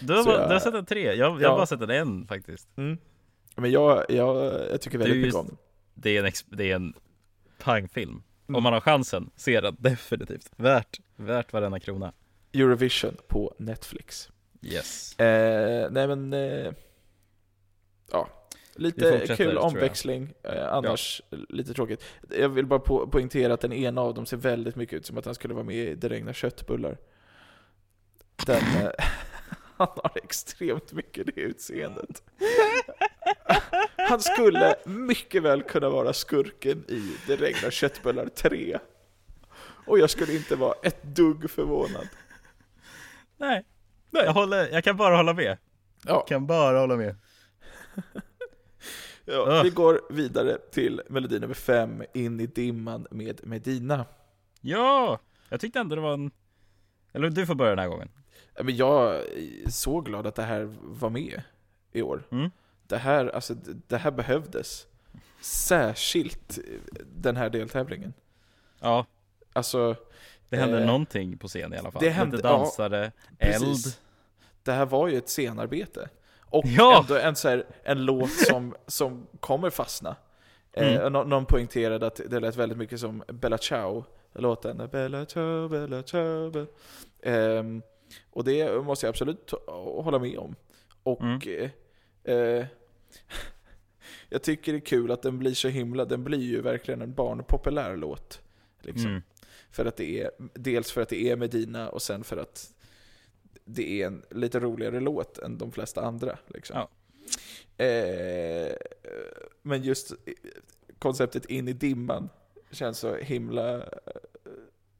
[0.00, 1.56] Du har, bara, jag- du har sett den tre, jag, jag har Ja.
[1.56, 2.68] bara sett den en faktiskt
[3.56, 4.36] Men jag, jag,
[4.70, 5.56] jag tycker väldigt mycket om den.
[5.94, 6.94] Det är en, det är en
[7.58, 8.56] pangfilm Mm.
[8.56, 12.12] Om man har chansen, se den definitivt Värt, värt varenda krona
[12.52, 14.28] Eurovision på Netflix.
[14.62, 16.72] Yes Eh, nej men, eh,
[18.12, 18.28] ja.
[18.76, 19.64] Lite kul jag.
[19.64, 22.04] omväxling, eh, annars lite tråkigt.
[22.38, 25.18] Jag vill bara po poängtera att den ena av dem ser väldigt mycket ut som
[25.18, 26.98] att han skulle vara med i Det regnar köttbullar.
[28.46, 28.90] Den, eh,
[29.76, 32.22] han har extremt mycket det utseendet.
[34.08, 38.78] Han skulle mycket väl kunna vara skurken i Det regnar köttbullar 3.
[39.86, 42.08] Och jag skulle inte vara ett dugg förvånad.
[43.36, 43.64] Nej,
[44.10, 45.58] Jag, håller, jag kan bara hålla med
[46.06, 47.16] Ja, Kan bara hålla med
[49.24, 49.62] ja, Ugh.
[49.62, 54.06] vi går vidare till melodi nummer 5, In i dimman med Medina.
[54.60, 55.18] Ja!
[55.48, 56.30] Jag tyckte ändå det var en
[57.12, 58.10] Eller du får börja den här gången
[58.56, 61.42] Ja, Men jag är så glad att det här var med
[61.92, 62.22] i år.
[62.30, 62.50] Mm.
[62.86, 63.54] Det, här, alltså,
[63.86, 64.86] det här behövdes.
[65.40, 66.58] Särskilt
[67.14, 68.12] den här deltävlingen.
[68.80, 69.06] Ja,
[69.52, 69.96] Alltså,
[70.48, 74.00] det hände Eh, någonting på scen i alla fall det hände- Lite dansare, eld precis.
[74.62, 76.08] Det här var ju ett scenarbete.
[76.54, 77.00] Och Ja!
[77.00, 80.16] ändå en, så här, en låt som, som kommer fastna.
[80.72, 81.12] Eh, Mm.
[81.12, 86.02] nå- någon poängterade att det lät väldigt mycket som Bella Ciao, låten Bella Ciao, Bella
[86.02, 86.66] Ciao.
[87.22, 87.82] Ehm,
[88.30, 90.54] och det måste jag absolut hålla med om.
[91.02, 91.40] Och Mm.
[92.24, 92.66] eh, eh,
[94.28, 97.14] jag tycker det är kul att den blir så himla, den blir ju verkligen en
[97.14, 98.40] barnpopulär låt.
[98.82, 99.10] Liksom.
[99.10, 99.22] mm.
[99.70, 102.70] För att det är, dels för att det är Medina och sen för att
[103.64, 106.38] det är en lite roligare låt än de flesta andra.
[106.46, 106.76] Liksom.
[106.76, 106.88] Ja.
[107.84, 108.76] Eh,
[109.62, 110.34] men just eh,
[110.98, 112.28] konceptet in i dimman
[112.70, 113.86] känns så himla eh,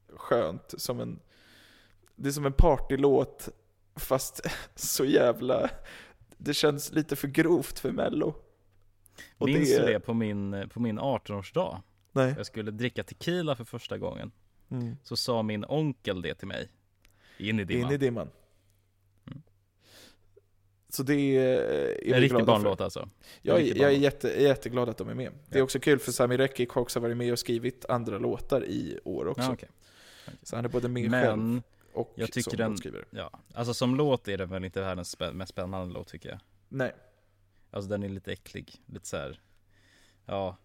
[0.09, 0.75] skönt.
[0.77, 1.21] Som en,
[2.17, 3.49] det är som en partylåt
[3.95, 4.41] fast
[4.75, 5.71] så jävla...
[6.37, 8.35] Det känns lite för grovt för mello.
[9.39, 11.83] Och Minns du det på min, på min 18-årsdag?
[12.13, 12.35] Nej.
[12.37, 14.33] Jag skulle dricka tequila för första gången
[14.71, 14.97] Mm.
[15.03, 16.69] Så sa min onkel det till mig
[17.39, 18.31] In i dimman In i dimman.
[20.95, 23.09] Så det är, är vi En riktig barnlåt alltså För.
[23.43, 24.01] Jag, är- jag är barnlåt.
[24.03, 25.33] jätte, jätteglad att de är med.
[25.49, 25.65] Det är Ja.
[25.65, 29.27] också kul för Sami Rekik har också varit med och skrivit andra låtar i år
[29.27, 29.43] också.
[29.43, 29.69] ja, okej.
[30.43, 33.05] Så han är både med själv Men, och jag tycker som den- låtskrivare.
[33.11, 36.39] ja, alltså som låt är det väl inte världens spä- mest spännande låt tycker jag
[36.69, 36.95] Nej.
[37.71, 39.41] Alltså den är lite äcklig, lite så här.
[40.27, 40.57] Ja,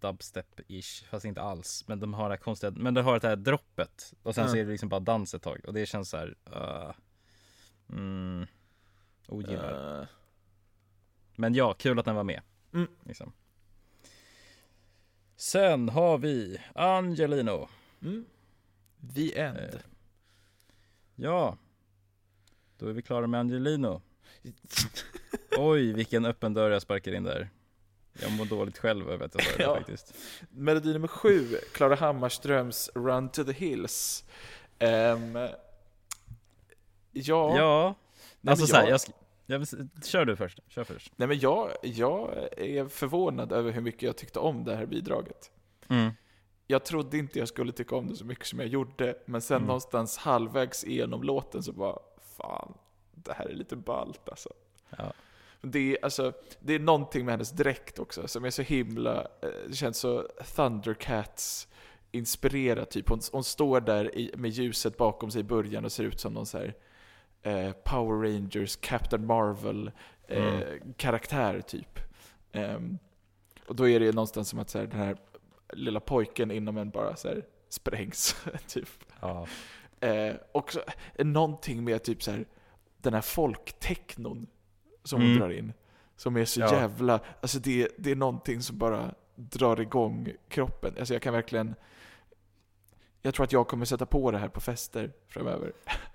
[0.00, 3.36] dubstep-ish, fast inte alls Men de har det här konstiga, men det har det här
[3.36, 4.60] droppet Och sen så Mm.
[4.60, 6.34] är det liksom bara dans ett tag och det känns så här.
[6.52, 6.92] Uh,
[7.98, 8.46] mm,
[9.32, 10.06] ogillar Eh,
[11.36, 12.40] Men ja, kul att den var med.
[12.74, 12.88] Mm.
[13.04, 13.32] Liksom.
[15.36, 17.68] Sen har vi Angelino.
[18.02, 18.24] mm.
[19.14, 19.58] The End.
[19.58, 19.80] Eh.
[21.16, 21.56] Ja.
[22.78, 24.02] Då är vi klara med Angelino.
[25.58, 27.50] Oj, vilken öppen dörr jag sparkar in där.
[28.12, 29.76] Jag mår dåligt själv över att jag sa det Ja.
[29.76, 30.14] faktiskt.
[30.50, 34.24] Melodi nummer sju, Klara Hammarströms Run to the Hills.
[34.78, 35.34] Ehm,
[37.14, 37.94] Ja, Ja,
[38.40, 39.12] nej, alltså men så här, jag, jag, sk-
[39.52, 41.12] jag, kör du först, kör först.
[41.16, 45.50] nej men jag, jag är förvånad över hur mycket jag tyckte om det här bidraget.
[45.88, 46.10] Mm.
[46.66, 49.56] Jag trodde inte jag skulle tycka om det så mycket som jag gjorde, men sen
[49.56, 49.66] Mm.
[49.66, 51.98] någonstans halvvägs igenom låten så bara,
[52.36, 52.74] fan,
[53.14, 54.48] det här är lite ballt alltså.
[54.98, 55.12] Ja.
[55.60, 59.48] Det är, alltså, det är någonting med hennes dräkt också som är så himla, eh,
[59.68, 61.68] det känns så Thundercats
[62.12, 63.08] inspirerat typ.
[63.08, 66.32] Hon, hon står där i, med ljuset bakom sig i början och ser ut som
[66.34, 66.74] någon så här
[67.42, 69.90] eh, Power Rangers, Captain Marvel
[70.28, 70.92] eh, Mm.
[70.96, 71.98] karaktär typ.
[72.52, 72.98] Ehm,
[73.66, 75.16] och då är det någonstans som att så här, den här
[75.72, 78.36] lilla pojken inom en bara så här sprängs
[78.66, 78.88] typ.
[79.20, 79.46] Ja.
[80.00, 80.80] Eh, och så,
[81.18, 82.44] någonting med typ så här,
[82.98, 84.46] den här folktechnon
[85.04, 85.40] som hon Mm.
[85.40, 85.72] drar in.
[86.16, 86.72] Som är så Ja.
[86.74, 90.94] jävla, alltså det, det är någonting som bara drar igång kroppen.
[90.98, 91.74] Alltså jag kan verkligen,
[93.22, 95.72] jag tror att jag kommer sätta på det här på fester framöver.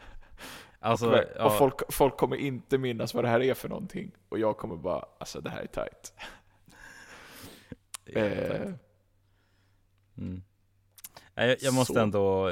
[0.80, 4.11] Alltså, och ja, och folk, folk kommer inte minnas vad det här är för någonting.
[4.30, 6.13] Och jag kommer bara, alltså det här är tight.
[8.05, 8.71] Eh,
[10.17, 10.43] Mm.
[11.36, 11.99] Jag, jag måste Så.
[11.99, 12.51] ändå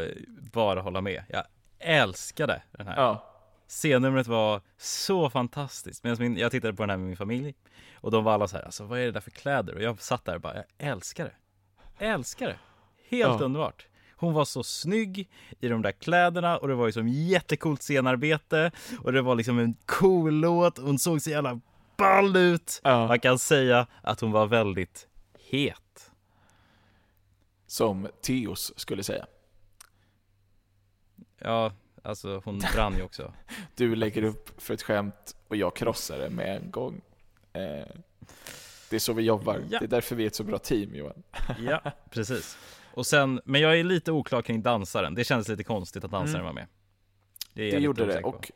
[0.52, 1.24] bara hålla med.
[1.30, 1.44] Jag
[1.80, 2.96] älskade den här.
[2.98, 3.32] ja.
[3.68, 6.04] Scennumret var så fantastiskt.
[6.04, 7.56] Medan min, jag tittade på den här med min familj
[7.96, 9.76] och de var alla så här, alltså vad är det där för kläder?
[9.76, 12.06] Och jag satt där och bara, jag älskar det.
[12.06, 12.60] Älskar det.
[13.10, 13.46] Helt Ja.
[13.46, 13.88] underbart.
[14.26, 18.72] Hon var så snygg i de där kläderna och det var ju som jättecoolt scenarbete
[19.04, 20.78] och det var liksom en cool låt.
[20.78, 21.60] Hon såg så jävla
[21.98, 22.82] ball ut.
[22.84, 23.08] ja.
[23.08, 25.08] Man kan säga att hon var väldigt
[25.40, 26.12] het.
[27.68, 29.26] Som Theos skulle säga.
[31.40, 31.72] Ja,
[32.04, 33.34] alltså hon brann ju också.
[33.76, 37.02] Du lägger upp för ett skämt och jag krossar det med en gång.
[37.54, 37.88] Eh,
[38.90, 39.62] det är så vi jobbar.
[39.70, 39.80] Ja.
[39.80, 41.24] Det är därför vi är ett så bra team Johan.
[41.60, 42.58] Ja, precis.
[42.96, 45.16] Och sen, men jag är lite oklar kring dansaren.
[45.16, 46.46] Det kändes lite konstigt att dansaren Mm.
[46.46, 46.68] var med.
[47.54, 48.22] Det lite gjorde det.
[48.22, 48.52] Och,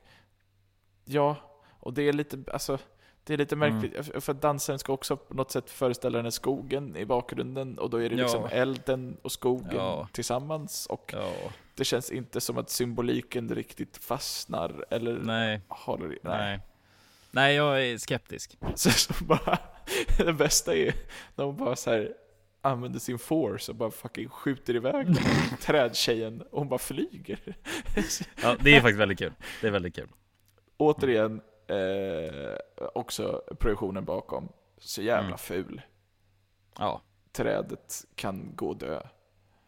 [1.05, 1.35] ja,
[1.79, 2.77] och det är lite, alltså,
[3.23, 3.73] det är lite Mm.
[3.73, 4.23] märkligt.
[4.23, 7.77] För att dansaren ska också på något sätt föreställa den här skogen i bakgrunden.
[7.79, 8.21] Och då är det Ja.
[8.23, 10.07] liksom elden och skogen Ja.
[10.13, 10.85] tillsammans.
[10.85, 11.31] Och Ja,
[11.75, 14.85] det känns inte som att symboliken riktigt fastnar.
[14.89, 16.19] Eller nej, håller i.
[16.21, 16.59] nej.
[17.31, 18.57] Nej, jag är skeptisk.
[18.75, 19.57] Så, så bara,
[20.17, 20.93] det bästa är
[21.35, 22.13] när hon bara så här
[22.61, 27.57] använder sin force och bara fucking skjuter iväg den här trädtjejen och hon bara flyger.
[28.43, 29.33] Ja, det är faktiskt väldigt kul.
[29.61, 30.09] Det är väldigt kul.
[30.77, 34.49] Återigen, eh, också projektionen bakom.
[34.77, 35.37] Så jävla Mm.
[35.37, 35.81] ful.
[36.77, 37.01] Ja,
[37.31, 39.01] Trädet kan gå och dö.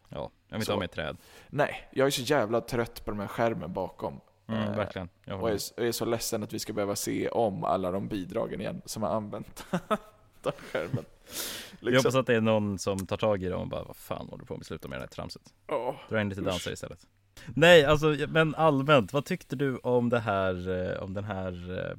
[0.08, 0.30] ja.
[0.48, 1.16] Jag vill inte ha mer träd.
[1.48, 4.20] Nej, jag är så jävla trött på de här skärmen bakom.
[4.46, 5.08] Mm, Eh, verkligen.
[5.24, 8.08] Jag Och är, jag är så ledsen att vi ska behöva se om alla de
[8.08, 9.66] bidragen igen som har använt
[10.42, 11.04] den skärmen.
[11.80, 11.96] Jag Liksom.
[11.96, 14.38] hoppas att det är någon som tar tag i det och bara, vad fan håller
[14.40, 14.66] du på med?
[14.66, 15.42] Sluta med det här tramset.
[15.68, 15.94] Åh.
[16.08, 16.46] Dra in lite Usch.
[16.46, 17.06] dansare istället.
[17.54, 21.96] Nej, alltså, men allmänt, vad tyckte du om det här, eh, om den här eh,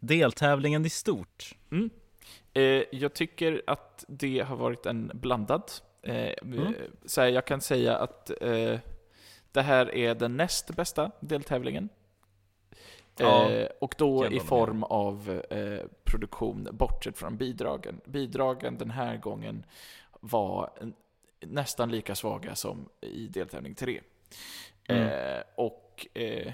[0.00, 1.54] deltävlingen i stort?
[1.70, 1.90] Mm.
[2.54, 5.62] Eh, jag tycker att det har varit en blandad.
[6.02, 6.74] Eh, Mm.
[7.06, 8.78] så här, jag kan säga att eh,
[9.52, 11.88] det här är den näst bästa deltävlingen.
[13.16, 14.42] Ja, eh, och då i hålla med.
[14.42, 18.00] form av eh, produktion, bortsett från bidragen.
[18.04, 19.66] Bidragen den här gången
[20.20, 20.94] var en,
[21.40, 24.00] nästan lika svaga som i deltävling 3.
[24.88, 25.08] Mm.
[25.08, 26.52] Eh, och eh,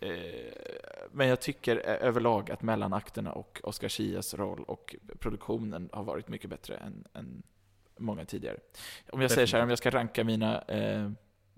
[0.00, 0.52] Eh,
[1.10, 6.50] Men jag tycker överlag att mellanakterna och Oscar Chias roll och produktionen har varit mycket
[6.50, 7.42] bättre än, än
[7.98, 8.56] många tidigare.
[9.10, 10.64] Om jag säger så här, om jag ska ranka mina,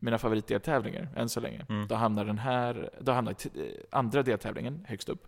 [0.03, 1.89] mina favoritdeltävlingar än så länge, Mm.
[1.89, 5.27] då hamnar den här, då hamnar eh, andra deltävlingen högst upp.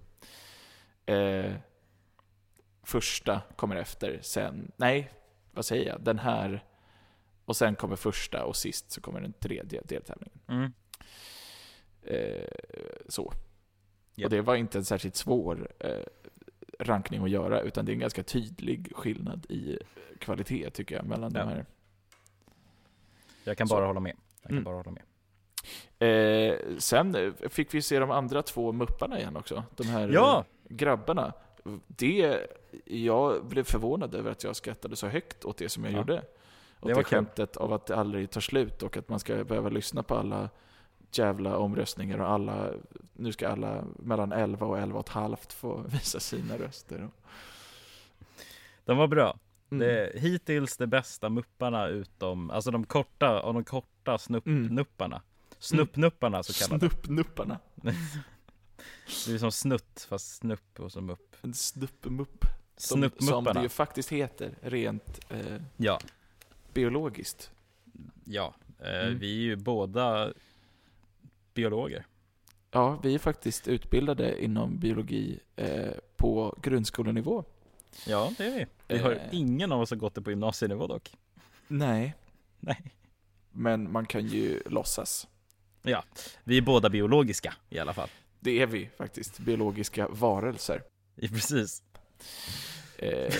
[1.06, 1.52] Eh,
[2.82, 5.10] första kommer efter, sen, nej,
[5.52, 6.64] vad säger jag, den här,
[7.44, 10.38] och sen kommer första och sist så kommer den tredje deltävlingen.
[10.48, 10.72] Mm.
[12.02, 12.48] Eh,
[13.08, 13.32] så.
[14.14, 14.24] Japp.
[14.26, 16.04] Och det var inte en särskilt svår eh,
[16.78, 19.78] rankning att göra, utan det är en ganska tydlig skillnad i
[20.20, 21.40] kvalitet tycker jag, mellan Ja.
[21.40, 21.66] de här.
[23.44, 23.74] Jag kan Så.
[23.74, 24.16] bara hålla med.
[24.44, 24.64] Jag kan Mm.
[24.64, 25.02] bara hålla med.
[25.98, 29.64] Eh, sen eh, fick vi se de andra två mupparna igen också.
[29.76, 30.38] De här Ja!
[30.38, 31.32] eh, grabbarna.
[31.86, 32.46] Det,
[32.84, 35.96] jag blev förvånad över att jag skrattade så högt åt det som jag Ja.
[35.98, 36.18] gjorde.
[36.80, 39.68] Åt Det det, skämtet av att det aldrig tar slut och att man ska behöva
[39.68, 40.48] lyssna på alla
[41.12, 42.70] jävla omröstningar och alla,
[43.12, 47.08] nu ska alla mellan 11 och 11 och ett halvt få visa sina röster.
[48.84, 49.36] De var bra.
[49.70, 49.78] Mm.
[49.88, 53.88] Det hittills det bästa mupparna utom, alltså de korta, av de korta
[54.18, 55.22] snuppnupparna.
[55.58, 56.88] Snuppnupparna så kallade.
[56.90, 57.58] Snuppnupparna.
[59.26, 61.36] Det är som snutt fast snupp och så mupp.
[61.42, 62.44] En snuppmupp.
[62.76, 65.98] Som, som det ju faktiskt heter, rent eh, Ja,
[66.72, 67.50] biologiskt.
[68.24, 68.54] ja.
[68.78, 69.18] Eh, Mm.
[69.18, 70.32] Vi är ju båda
[71.54, 72.06] biologer.
[72.70, 77.44] Ja, vi är faktiskt utbildade inom biologi eh, på grundskolenivå.
[78.06, 78.66] Ja, det är vi.
[78.88, 79.20] Vi har Eh.
[79.32, 81.16] ingen av oss har gått det på gymnasienivå dock.
[81.68, 82.14] Nej,
[82.60, 82.92] Nej.
[83.54, 85.28] Men man kan ju låtsas.
[86.44, 88.08] Vi är båda biologiska i alla fall.
[88.40, 90.82] Det är vi faktiskt, biologiska varelser.
[91.14, 91.82] Ja, precis.
[92.98, 93.34] Eh,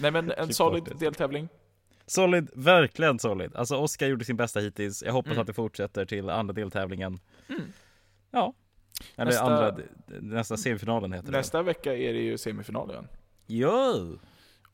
[0.00, 0.94] Nej men en solid det.
[1.04, 1.48] deltävling.
[2.06, 3.56] Solid, verkligen solid.
[3.56, 5.02] Alltså Oskar gjorde sin bästa hittills.
[5.02, 5.40] Jag hoppas Mm.
[5.40, 7.18] att det fortsätter till andra deltävlingen.
[7.48, 7.62] Mm.
[8.30, 8.54] Ja.
[9.16, 9.76] Eller Nästa- andra,
[10.20, 13.08] nästa semifinalen heter Nästa vecka är det ju semifinal igen.
[13.10, 13.54] det.
[13.54, 14.18] Jo!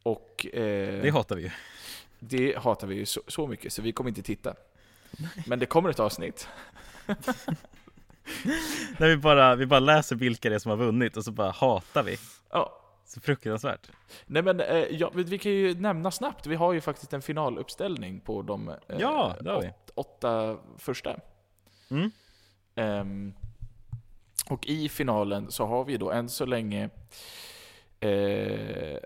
[0.03, 1.51] Och eh, Det hatar vi ju.
[2.19, 4.55] Det hatar vi ju så, så mycket så vi kommer inte titta.
[5.47, 6.49] Men det kommer ett avsnitt.
[8.99, 11.51] När vi bara, vi bara läser vilka det är som har vunnit och så bara
[11.51, 12.17] hatar vi.
[12.51, 12.75] Ja.
[13.09, 13.91] Så fruktansvärt.
[14.27, 18.21] Nej men eh, ja, vi kan ju nämna snabbt, vi har ju faktiskt en finaluppställning
[18.21, 21.17] på de eh, Ja, åt, åtta första.
[21.91, 22.11] Mm.
[22.75, 23.33] Ehm,
[24.51, 26.91] och i finalen så har vi då än så länge
[28.01, 28.99] eh,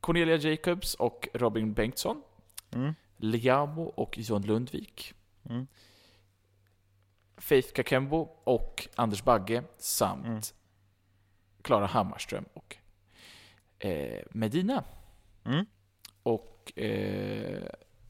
[0.00, 2.22] Cornelia Jacobs och Robin Bengtsson,
[2.74, 2.94] Mm.
[3.16, 5.14] Liamo och John Lundvik,
[5.50, 5.66] Mm.
[7.36, 10.40] Faith Kakembo och Anders Bagge samt Mm.
[11.62, 12.76] Klara Hammarström och
[13.78, 14.84] eh, Medina.
[15.44, 15.66] Mm.
[16.22, 17.62] Och eh,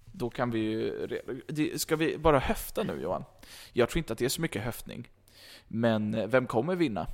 [0.04, 1.78] då kan vi ju...
[1.78, 3.24] Ska vi bara höfta nu Johan?
[3.72, 5.10] Jag tror inte att det är så mycket höftning.
[5.68, 7.06] Men eh, vem kommer vinna?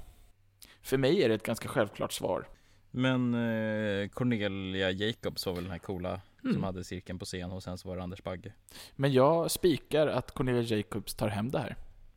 [0.83, 2.49] För mig är det ett ganska självklart svar.
[2.91, 6.63] Men eh, Cornelia Jacobs var väl den här coola som Mm.
[6.63, 8.53] hade cirkeln på scen och sen så var det Anders Bagge.
[8.97, 11.77] Men jag spikar att Cornelia Jacobs tar hem det här.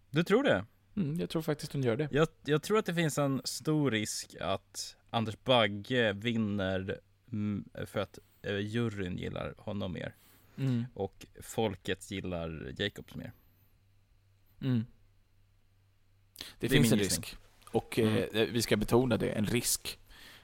[0.09, 0.65] Du tror det?
[0.95, 2.07] Mm, jag tror faktiskt hon gör det.
[2.11, 6.99] Jag, jag tror att det finns en stor risk att Anders Bagge vinner
[7.31, 10.15] mm, för att eh, juryn gillar honom mer
[10.57, 10.85] Mm.
[10.93, 13.31] och folket gillar Jacobs mer.
[14.61, 14.85] Mm.
[16.37, 17.21] Det, Det finns en gissning.
[17.23, 17.37] risk.
[17.71, 19.99] Och eh, vi ska betona det, en risk.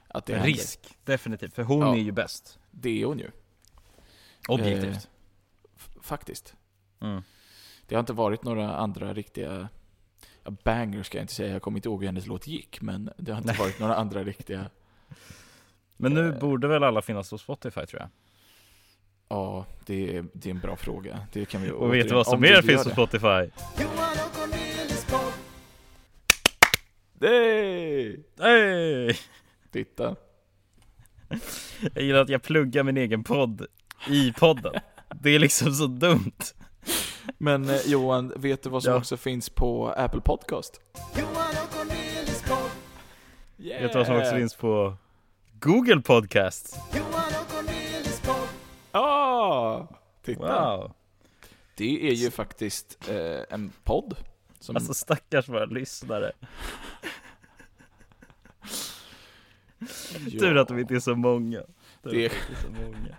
[0.08, 1.94] Att det En risk, definitivt, för hon Ja.
[1.96, 2.58] är ju bäst.
[2.70, 3.30] Det är hon ju.
[4.52, 5.08] Objektivt.
[5.76, 6.54] F- faktiskt.
[7.00, 7.22] Mm.
[7.86, 9.68] Det har inte varit några andra riktiga
[10.44, 13.10] ja, bangers ska jag inte säga, jag kommer inte ihåg hur hennes låt gick, men
[13.16, 13.58] det har inte Nej.
[13.60, 14.66] varit några andra riktiga,
[15.96, 16.38] Men nu Eh.
[16.38, 18.08] borde väl alla finnas på Spotify tror jag.
[19.28, 21.26] ja, det är, det är en bra fråga.
[21.32, 22.90] Det kan vi Och vet du vad som om mer finns på.
[22.90, 23.50] Spotify?
[28.38, 29.14] Hey!
[29.70, 30.16] Titta.
[31.94, 33.66] Jag gillar att jag pluggar min egen podd
[34.06, 34.74] i podden.
[35.20, 36.32] Det är liksom så dumt.
[37.38, 38.98] Men eh, Johan, vet du vad som Ja.
[38.98, 40.80] också finns på Apple Podcast?
[43.58, 43.82] Yeah.
[43.82, 44.96] Vet du vad som också finns på
[45.60, 46.78] Google Podcast?
[48.92, 49.86] Ah!
[50.24, 50.76] Titta.
[50.76, 50.92] Wow!
[51.74, 54.16] Det är ju faktiskt eh, en podd.
[54.60, 56.32] Som, Alltså stackars våra lyssnare.
[59.78, 61.60] ja, Tur att de inte är så många.
[62.02, 63.16] Tur Det- att de inte är så många.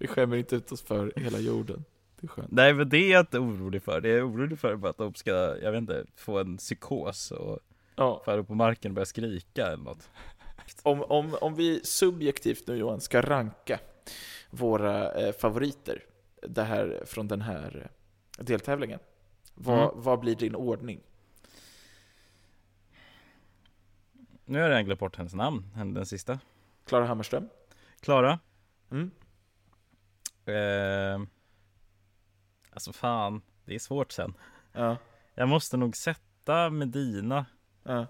[0.00, 1.84] Vi skämmer inte ut oss för hela jorden.
[2.20, 2.48] Det är skönt.
[2.50, 4.00] Nej men det är jag inte orolig för.
[4.00, 5.30] Det är jag orolig för bara att de ska,
[5.62, 7.58] jag vet inte, få en psykos och
[7.96, 8.22] Ja.
[8.24, 10.08] falla upp på marken och börja skrika eller något.
[10.82, 13.80] Om, om, om vi subjektivt nu Johan ska ranka
[14.50, 16.04] våra eh, favoriter
[16.42, 17.90] det här, från den här
[18.38, 19.00] eh, deltävlingen.
[19.54, 19.90] Vad, Mm.
[20.02, 21.00] vad blir din ordning?
[24.44, 25.64] Nu har jag redan glömt bort hennes namn,
[25.94, 26.38] den sista.
[26.86, 27.48] Klara Hammarström?
[28.00, 28.38] Klara.
[28.90, 29.10] Mm.
[30.48, 31.20] Eh,
[32.70, 34.34] alltså fan, det är svårt sen.
[34.72, 34.96] Ja.
[35.34, 37.46] Jag måste nog sätta Medina
[37.82, 38.06] ja.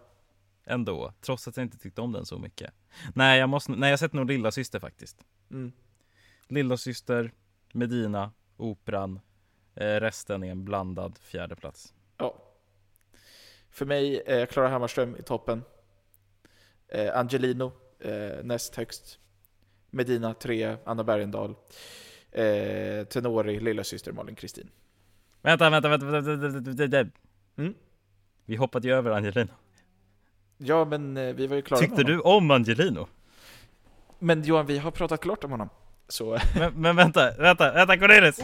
[0.65, 2.73] ändå, trots att jag inte tyckte om den så mycket.
[3.15, 5.25] Nej, jag måste, nej jag sätter nog Lilla Syster faktiskt.
[5.51, 5.73] Mm.
[6.49, 7.33] Lilla Syster,
[7.73, 9.21] Medina, Operan.
[9.75, 11.95] Eh, resten är en blandad fjärde plats.
[12.19, 12.45] ja.
[13.71, 15.63] För mig är Klara Hammarström i toppen.
[16.89, 19.19] Eh, Angelino eh, näst högst.
[19.91, 21.55] Medina trea, Anna Bergendahl.
[22.39, 24.69] Eh, tenori, lillasyster Malin Kristin.
[25.43, 27.11] Vänta, vänta, vänta, vänta, vänta, vänta.
[27.59, 27.75] Mm.
[28.45, 29.51] Vi hoppade ju över Angelino.
[30.59, 32.23] Ja, men eh, vi var ju klara Tyckte med honom.
[32.23, 33.09] du om Angelino?
[34.19, 35.69] Men Johan, vi har pratat klart om honom.
[36.09, 38.41] Så Men, men vänta, vänta, vänta Cornelis!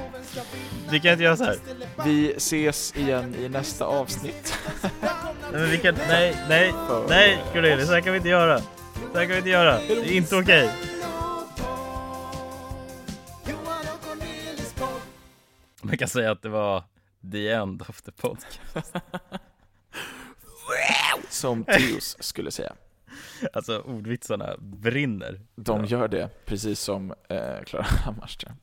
[0.91, 1.57] Vi kan inte göra så här.
[2.05, 4.59] vi ses igen i nästa avsnitt.
[4.83, 6.75] Nej, men vi kan, nej, nej,
[7.09, 8.59] nej Cornelis, så här kan vi inte göra.
[9.13, 9.79] Så här kan vi inte göra.
[9.79, 10.71] Det är inte okej.
[15.85, 16.85] Man kan säga att det var
[17.33, 18.61] the end of the podcast.
[21.29, 22.73] Som Theos skulle säga.
[23.53, 25.41] Alltså ordvitsarna brinner.
[25.55, 28.57] De gör det, precis som eh, Klara Hammarström.